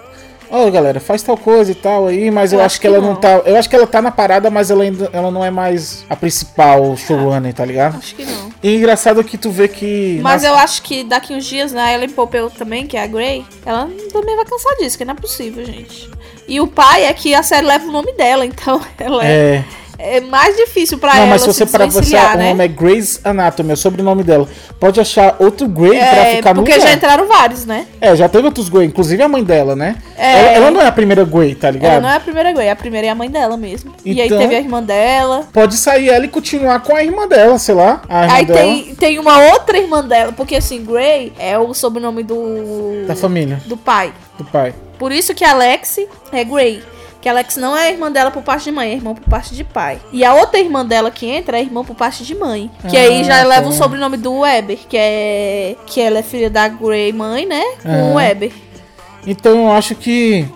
[0.53, 2.93] Ó, galera, faz tal coisa e tal aí, mas eu, Eu acho acho que que
[2.93, 3.15] ela não não.
[3.15, 3.41] tá.
[3.45, 6.15] Eu acho que ela tá na parada, mas ela ainda ela não é mais a
[6.15, 7.97] principal showrunner, tá ligado?
[7.97, 8.51] Acho que não.
[8.61, 10.19] E engraçado que tu vê que.
[10.21, 13.07] Mas nas- eu acho que daqui uns dias, né, Ellen Pompeu também, que é a
[13.07, 16.09] Grey, ela também vai cansar disso, que não é possível, gente.
[16.47, 19.65] E o pai é que a série leva o nome dela, então ela é, É.
[20.01, 22.49] é mais difícil pra Não, ela mas se você pra pensar, desvencilhar, o né?
[22.49, 24.47] nome é Grey's Anatomy, é o sobrenome dela.
[24.79, 26.87] Pode achar outro Grey pra É, ficar no porque lugar.
[26.87, 27.85] já entraram vários, né?
[27.99, 29.95] É, já teve outros Grey, inclusive a mãe dela, né?
[30.17, 30.31] É.
[30.39, 31.91] Ela, ela não é a primeira Grey, tá ligado?
[31.93, 33.93] Ela não é a primeira Grey, a primeira é a mãe dela mesmo.
[34.03, 35.47] E aí Então- teve a irmã dela.
[35.53, 38.01] Pode sair ela e continuar com a irmã dela, sei lá.
[38.09, 38.59] Aí dela.
[38.59, 43.05] tem, tem uma outra irmã dela, porque assim, Grey é o sobrenome do.
[43.07, 44.13] Da família, Do pai.
[44.37, 44.73] do pai.
[44.97, 45.97] Por isso que Alex
[46.31, 46.81] é Grey.
[47.21, 49.63] Que Alex não é irmã dela por parte de mãe, é irmã por parte de
[49.63, 49.99] pai.
[50.11, 52.69] E a outra irmã dela que entra é irmã por parte de mãe.
[52.89, 53.69] Que aí já Ah, leva tá.
[53.69, 55.75] o sobrenome do Weber, que é.
[55.85, 57.63] Que ela é filha da Grey mãe, né?
[57.83, 58.13] Com o Aham.
[58.15, 58.51] Weber.
[59.27, 60.47] Então eu acho que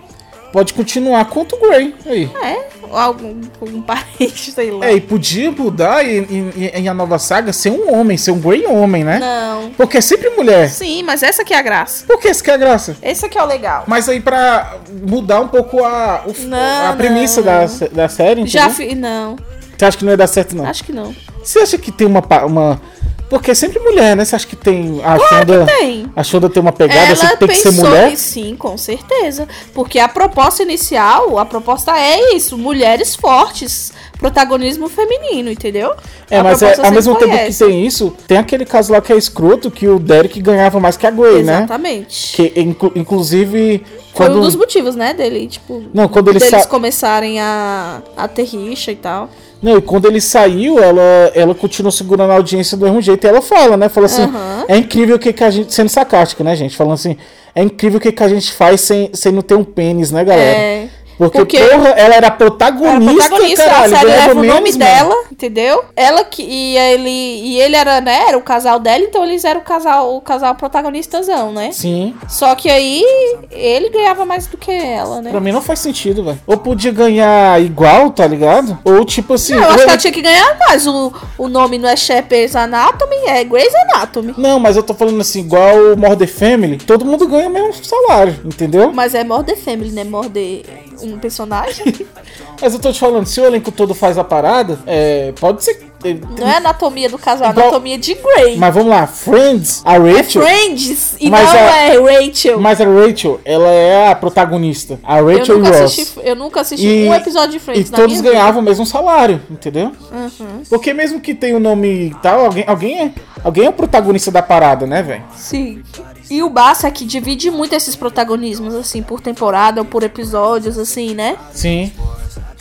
[0.55, 2.29] pode continuar com o Grey aí.
[2.41, 4.85] É, ou algum, algum parente, sei lá.
[4.85, 6.19] É, e podia mudar e,
[6.55, 9.19] e- e a nova saga ser um homem, ser um Grey homem, né?
[9.19, 9.71] Não.
[9.71, 10.69] Porque é sempre mulher.
[10.69, 12.05] Sim, mas essa que é a graça.
[12.07, 12.95] Por que isso que é a graça?
[13.03, 13.83] Esse aqui é o legal.
[13.85, 17.47] Mas aí pra mudar um pouco a, o- Não, a premissa não.
[17.47, 18.89] da, da série, Já entendeu?
[18.89, 18.95] fi...
[18.95, 19.35] Não,
[19.77, 20.65] Você acha que não ia dar certo, não?
[20.65, 21.13] acho que não.
[21.43, 22.23] Você acha que tem uma...
[22.45, 22.81] uma...
[23.29, 24.23] Porque é sempre mulher, né?
[24.23, 25.01] Você acha que tem...
[25.03, 26.05] A Shonda, Tem.
[26.15, 28.11] a Shonda tem uma pegada, Ela sempre tem que ser mulher?
[28.11, 29.47] em sim, com certeza.
[29.73, 35.93] Porque a proposta inicial, a proposta é isso: mulheres fortes, protagonismo feminino, entendeu?
[36.29, 39.01] É, A mas é, ao mesmo sempre tempo que tem isso, tem aquele caso lá
[39.01, 41.57] que é escroto, que o Derek ganhava mais que a Grey, né?
[41.57, 42.35] Exatamente.
[42.35, 45.83] Que inclu- inclusive Foi quando um dos motivos, né, dele, tipo.
[45.93, 49.29] Não, quando ele deles sa- começarem a, a ter rixa e tal.
[49.65, 51.01] Não, e quando ele saiu, ela,
[51.33, 53.25] ela continuou segurando a audiência do mesmo jeito.
[53.25, 53.89] E ela fala, né?
[53.89, 54.65] Fala assim: Aham.
[54.67, 55.73] é incrível o que, que a gente.
[55.73, 56.77] Sendo sarcástica, né, gente?
[56.77, 57.17] Falando assim:
[57.55, 60.23] é incrível o que, que a gente faz sem, sem não ter um pênis, né,
[60.23, 60.59] galera?
[60.59, 60.87] É.
[61.17, 63.95] Porque, Porque- porra, ela era Era protagonista, protagonista, caralho.
[63.95, 64.91] a série leva o nome menos, mano.
[64.91, 65.83] dela, entendeu?
[65.95, 69.61] Ela que e ele e ele era, né, era o casal dela, então eles eram
[69.61, 71.71] o casal, o casal protagonistazão, né?
[71.71, 72.15] Sim.
[72.27, 73.03] Só que aí
[73.51, 75.29] ele ganhava mais do que ela, né?
[75.31, 76.39] Pra mim não faz sentido, velho.
[76.47, 78.77] Ou podia ganhar igual, tá ligado?
[78.83, 79.53] Ou tipo assim.
[79.53, 80.87] Não, eu acho ou que ela tinha que ganhar mais.
[80.87, 84.33] O, o nome não é Shepard's Anatomy, é Grey's Anatomy.
[84.37, 87.73] Não, mas eu tô falando assim, igual o Murder Family, todo mundo ganha o mesmo
[87.83, 88.91] salário, entendeu?
[88.93, 90.03] Mas é Murder Family, né?
[90.03, 90.63] Murder
[91.01, 91.85] um personagem.
[92.61, 95.91] Mas eu tô te falando, se o elenco todo faz a parada, é, pode ser.
[96.03, 98.55] é, Não é anatomia do casal, é Igual- anatomia de Grey.
[98.57, 100.41] Mas vamos lá, Friends, a Rachel.
[100.41, 102.59] Friends e Mas não a- é Rachel.
[102.59, 104.97] Mas a Rachel, ela é a protagonista.
[105.03, 105.81] A eu Rachel e nunca Ross.
[105.81, 108.85] assisti, eu nunca assisti E- um episódio de E Friends na todos ganhavam o mesmo
[108.85, 109.91] salário, entendeu?
[109.91, 110.31] vida.
[110.39, 110.63] Uhum.
[110.69, 113.11] Porque mesmo que tenha o nome e tal, alguém, alguém, é,
[113.43, 115.23] alguém é o protagonista da parada, né, velho?
[115.35, 115.81] Sim.
[116.29, 120.77] E o Bassa é que divide muito esses protagonismos, assim, por temporada ou por episódios,
[120.77, 121.37] assim, né?
[121.51, 121.91] Sim.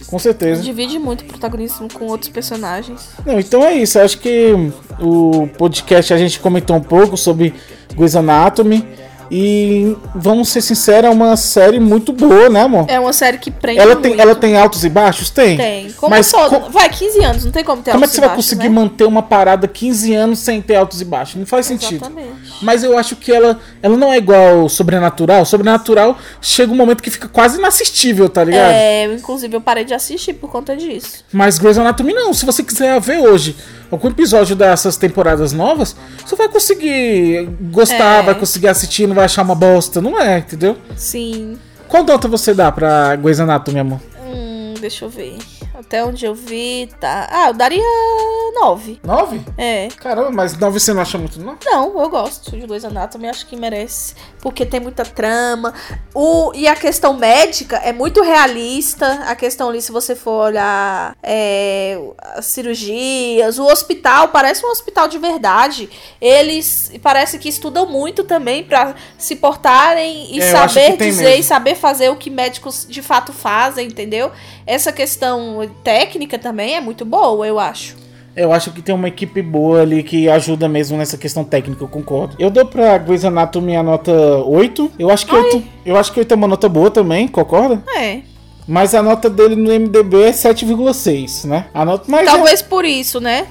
[0.06, 0.62] Com certeza.
[0.62, 3.08] Divide muito o protagonismo com outros personagens.
[3.24, 3.98] Não, então é isso.
[3.98, 4.52] Eu acho que
[5.00, 7.54] o podcast a gente comentou um pouco sobre
[7.94, 8.86] Grey's Anatomy.
[9.30, 12.86] E vamos ser sinceros, é uma série muito boa, né, amor?
[12.88, 14.02] É uma série que prende Ela muito.
[14.02, 15.30] tem, ela tem altos e baixos?
[15.30, 15.56] Tem.
[15.56, 15.92] Tem.
[15.92, 16.70] Como Mas todo.
[16.70, 18.68] Vai, 15 anos, não tem como ter como é altos que você vai baixos, conseguir
[18.68, 18.74] né?
[18.74, 21.36] manter uma parada 15 anos sem ter altos e baixos?
[21.36, 22.04] Não faz sentido.
[22.04, 22.34] Exatamente.
[22.62, 25.44] Mas eu acho que ela, ela não é igual Sobrenatural.
[25.44, 28.70] Sobrenatural chega um momento que fica quase inassistível, tá ligado?
[28.70, 31.24] É, inclusive eu parei de assistir por conta disso.
[31.32, 32.32] Mas Grey's Anatomy não.
[32.32, 33.56] Se você quiser ver hoje
[33.90, 38.22] algum episódio dessas temporadas novas, você vai conseguir gostar, É.
[38.22, 40.00] vai conseguir assistir, não vai achar uma bosta.
[40.00, 40.76] Não é, entendeu?
[40.96, 41.58] Sim.
[41.88, 44.00] Qual nota você dá pra Grey's Anatomy, amor?
[44.24, 45.38] Hum, deixa eu ver.
[45.74, 47.28] Até onde eu vi, tá.
[47.30, 47.82] Ah, eu daria
[48.54, 49.00] 9.
[49.04, 49.40] Nove?
[49.58, 49.88] É.
[50.00, 51.56] Caramba, mas nove você não acha muito, não?
[51.64, 54.14] Não, eu gosto de Grey's Anatomy, acho que merece.
[54.44, 55.72] Porque tem muita trama.
[56.14, 59.24] O, e a questão médica é muito realista.
[59.26, 61.98] A questão ali, se você for olhar é,
[62.36, 65.88] as cirurgias, o hospital parece um hospital de verdade.
[66.20, 71.40] Eles parece que estudam muito também pra se portarem e É, saber dizer mesmo.
[71.40, 74.30] e saber fazer o que médicos de fato fazem, entendeu?
[74.66, 78.03] Essa questão técnica também é muito boa, eu acho.
[78.36, 81.88] Eu acho que tem uma equipe boa ali que ajuda mesmo nessa questão técnica, eu
[81.88, 82.34] concordo.
[82.38, 84.92] Eu dou pra Grey's Anatomy a nota 8.
[84.98, 87.80] Eu acho que 8, eu acho que 8 é uma nota boa também, concorda?
[87.96, 88.20] É.
[88.66, 91.66] Mas a nota dele no MDB é 7,6, né?
[91.72, 93.46] A nota, mas é- Talvez por isso, né?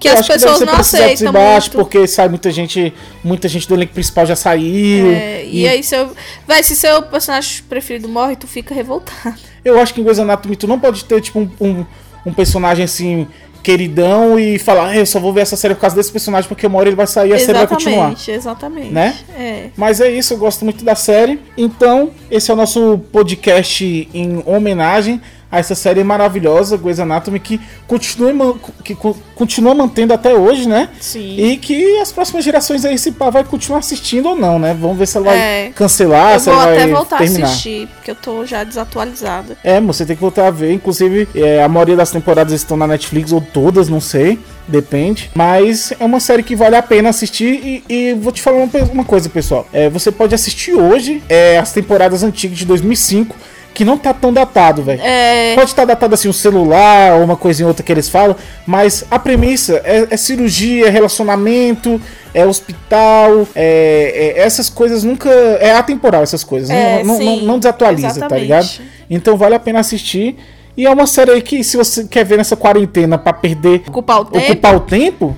[0.00, 1.84] Que eu as pessoas ser não e aceitam baixos, muito.
[1.84, 5.12] porque sai muita gente, muita gente do elenco principal já saiu.
[5.12, 6.10] É, e aí, seu,
[6.46, 9.36] vai, se seu personagem preferido morre, tu fica revoltado.
[9.64, 11.86] Eu acho que em Grey's Anatomy tu não pode ter tipo um, um,
[12.26, 13.28] um personagem assim
[13.62, 16.66] queridão e falar, "Ah, eu só vou ver essa série por causa desse personagem porque
[16.66, 18.12] uma hora ele vai sair e a série vai continuar.
[18.12, 18.90] Exatamente, exatamente.
[18.90, 19.16] Né?
[19.38, 19.66] É.
[19.76, 21.40] Mas é isso, eu gosto muito da série.
[21.56, 25.20] Então, esse é o nosso podcast em homenagem
[25.52, 30.88] a essa série maravilhosa, Grey's Anatomy, que continua, que co- continua mantendo até hoje, né?
[30.98, 31.36] Sim.
[31.36, 34.74] E que as próximas gerações aí, se pá, vai continuar assistindo ou não, né?
[34.80, 35.70] Vamos ver se ela vai É.
[35.74, 37.46] cancelar, eu se vou ela até vai voltar terminar.
[37.46, 39.56] a assistir, porque eu tô já desatualizada.
[39.62, 40.72] É, você tem que voltar a ver.
[40.72, 44.38] Inclusive, é, a maioria das temporadas estão na Netflix, ou todas, não sei.
[44.66, 45.30] Depende.
[45.34, 47.60] Mas é uma série que vale a pena assistir.
[47.62, 49.66] E, e vou te falar uma, uma coisa, pessoal.
[49.72, 53.36] É, você pode assistir hoje é, as temporadas antigas de 2005,
[53.74, 55.00] que não tá tão datado, velho.
[55.02, 55.54] É.
[55.54, 59.04] Pode estar datado assim, um celular ou uma coisa em outra que eles falam, mas
[59.10, 62.00] a premissa é, é cirurgia, é relacionamento,
[62.34, 65.28] é hospital, é, é- essas coisas nunca.
[65.60, 68.42] É atemporal essas coisas, É, não, não, não, sim, não desatualiza, tá exatamente.
[68.42, 68.68] ligado?
[69.10, 70.36] Então vale a pena assistir.
[70.76, 74.20] E é uma série aí que, se você quer ver nessa quarentena pra perder, Ocupar
[74.20, 75.36] o tempo, ocupar o tempo,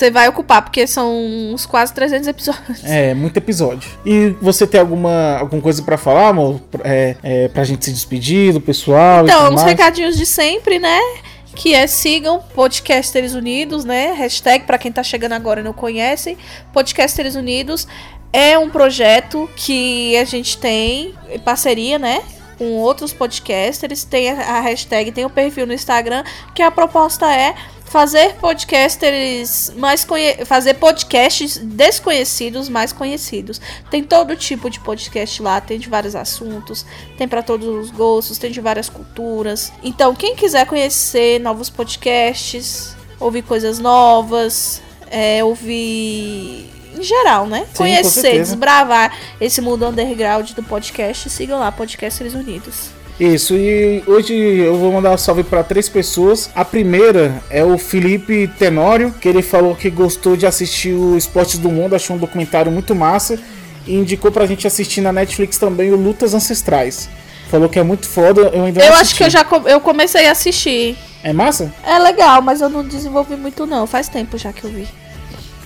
[0.00, 1.14] você vai ocupar, porque são
[1.52, 2.82] uns quase 300 episódios.
[2.84, 3.90] é muito episódio.
[4.04, 6.60] E você tem alguma, alguma coisa pra falar, amor?
[6.82, 9.24] É, é, pra gente se despedir do pessoal?
[9.24, 10.98] Então, uns recadinhos de sempre, né?
[11.54, 14.12] Que é sigam Podcasters Unidos, né?
[14.12, 16.38] Hashtag, pra quem tá chegando agora e não conhece,
[16.72, 17.86] Podcasters Unidos
[18.32, 22.22] é um projeto que a gente tem em parceria, né?
[22.56, 26.22] Com outros podcasters, tem a hashtag, tem o perfil no Instagram,
[26.54, 27.54] que a proposta é
[27.90, 33.60] fazer podcasters mais conhe fazer podcasts desconhecidos mais conhecidos.
[33.90, 36.86] Tem todo tipo de podcast lá, tem de vários assuntos,
[37.18, 39.72] tem para todos os gostos, tem de várias culturas.
[39.82, 44.80] Então, quem quiser conhecer novos podcasts, ouvir coisas novas,
[45.10, 47.66] é, ouvir em geral, né?
[47.72, 52.99] com Conhecer, desbravar esse mundo underground do podcast, sigam lá, Podcasters Unidos.
[53.20, 56.48] Isso, e hoje eu vou mandar um salve para três pessoas.
[56.54, 61.58] A primeira é o Felipe Tenório, que ele falou que gostou de assistir o Esportes
[61.58, 63.38] do Mundo, achou um documentário muito massa.
[63.86, 67.10] E indicou pra gente assistir na Netflix também o Lutas Ancestrais.
[67.50, 70.26] Falou que é muito foda, eu ainda Eu acho que eu já co- eu comecei
[70.26, 70.96] a assistir.
[71.22, 71.70] É massa?
[71.84, 73.86] É legal, mas eu não desenvolvi muito não.
[73.86, 74.86] Faz tempo já que eu vi.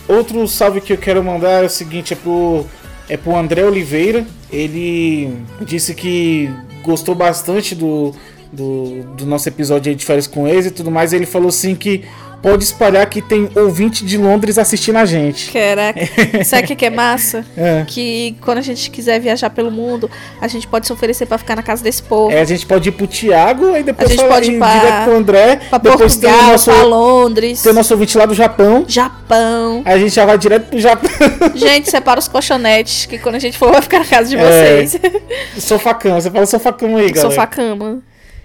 [0.09, 2.67] Outro salve que eu quero mandar é o seguinte, é pro,
[3.09, 4.25] é pro André Oliveira.
[4.55, 6.49] Ele disse que
[6.83, 8.15] gostou bastante do,
[8.53, 11.13] do, do nosso episódio de férias com eles e tudo mais.
[11.13, 12.05] Ele falou assim que
[12.45, 15.51] pode espalhar que tem ouvinte de Londres assistindo a gente.
[15.51, 15.99] Caraca.
[16.45, 17.43] Sabe o que é massa?
[17.57, 17.85] É.
[17.89, 21.57] Que quando a gente quiser viajar pelo mundo, a gente pode se oferecer pra ficar
[21.57, 22.31] na casa desse povo.
[22.31, 25.05] É, a gente pode ir pro Thiago, aí depois A gente pode ir pra- direto
[25.05, 28.27] pro André, Pra depois tem o Portugal, nosso, pra Londres, tem o nosso ouvinte lá
[28.27, 28.85] do Japão.
[28.87, 29.83] Japão.
[29.87, 31.11] Aí a gente já vai direto pro Japão.
[31.57, 34.41] Gente, separa os colchonetes, que quando a gente for vai ficar na casa de É.
[34.85, 35.01] vocês.
[35.59, 37.31] Sofacão, você fala sofacão aí, galera.
[37.31, 38.03] Sofá-cama.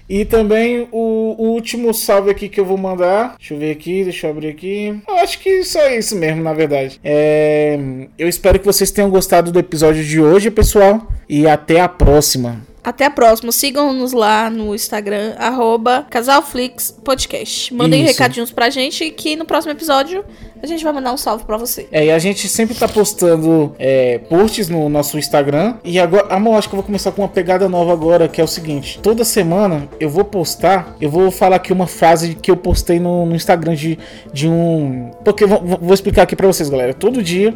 [0.09, 3.35] E também o, o último salve aqui que eu vou mandar.
[3.37, 4.99] Deixa eu ver aqui, deixa eu abrir aqui.
[5.07, 6.99] Eu acho que só isso mesmo, na verdade.
[7.03, 7.79] É,
[8.17, 11.07] eu espero que vocês tenham gostado do episódio de hoje, pessoal.
[11.29, 12.68] E até a próxima.
[12.83, 13.51] Até a próxima.
[13.51, 17.73] Sigam-nos lá no Instagram, arroba casalflixpodcast.
[17.73, 18.11] Mandem Isso.
[18.11, 20.23] recadinhos pra gente que no próximo episódio
[20.61, 21.87] a gente vai mandar um salve pra você.
[21.91, 25.75] É, e a gente sempre tá postando é, posts no nosso Instagram.
[25.83, 28.43] E agora, amor, acho que eu vou começar com uma pegada nova agora, que é
[28.43, 32.57] o seguinte: toda semana eu vou postar, eu vou falar aqui uma frase que eu
[32.57, 33.97] postei no, no Instagram de,
[34.33, 35.11] de um.
[35.23, 36.93] Porque vou, vou explicar aqui pra vocês, galera.
[36.93, 37.55] Todo dia.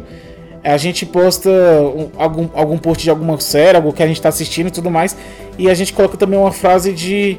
[0.64, 4.30] A gente posta um- algum, algum post de alguma série, algo que a gente tá
[4.30, 5.14] assistindo e tudo mais.
[5.58, 7.38] E a gente coloca também uma frase de,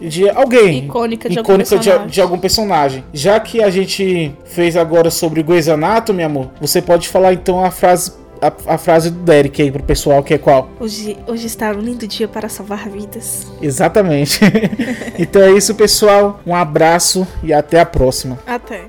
[0.00, 0.86] de alguém.
[0.86, 2.06] Icônica de algum icônica de, personagem.
[2.08, 3.04] de algum personagem.
[3.12, 7.70] Já que a gente fez agora sobre Grey's Anatomy, amor, você pode falar então a
[7.70, 10.70] frase, a, a frase do Derek aí pro pessoal, que é qual?
[10.80, 13.46] Hoje, hoje está um lindo dia para salvar vidas.
[13.60, 14.40] Exatamente.
[15.18, 16.40] então é isso, pessoal.
[16.46, 18.38] Um abraço e até a próxima.
[18.46, 18.86] Até.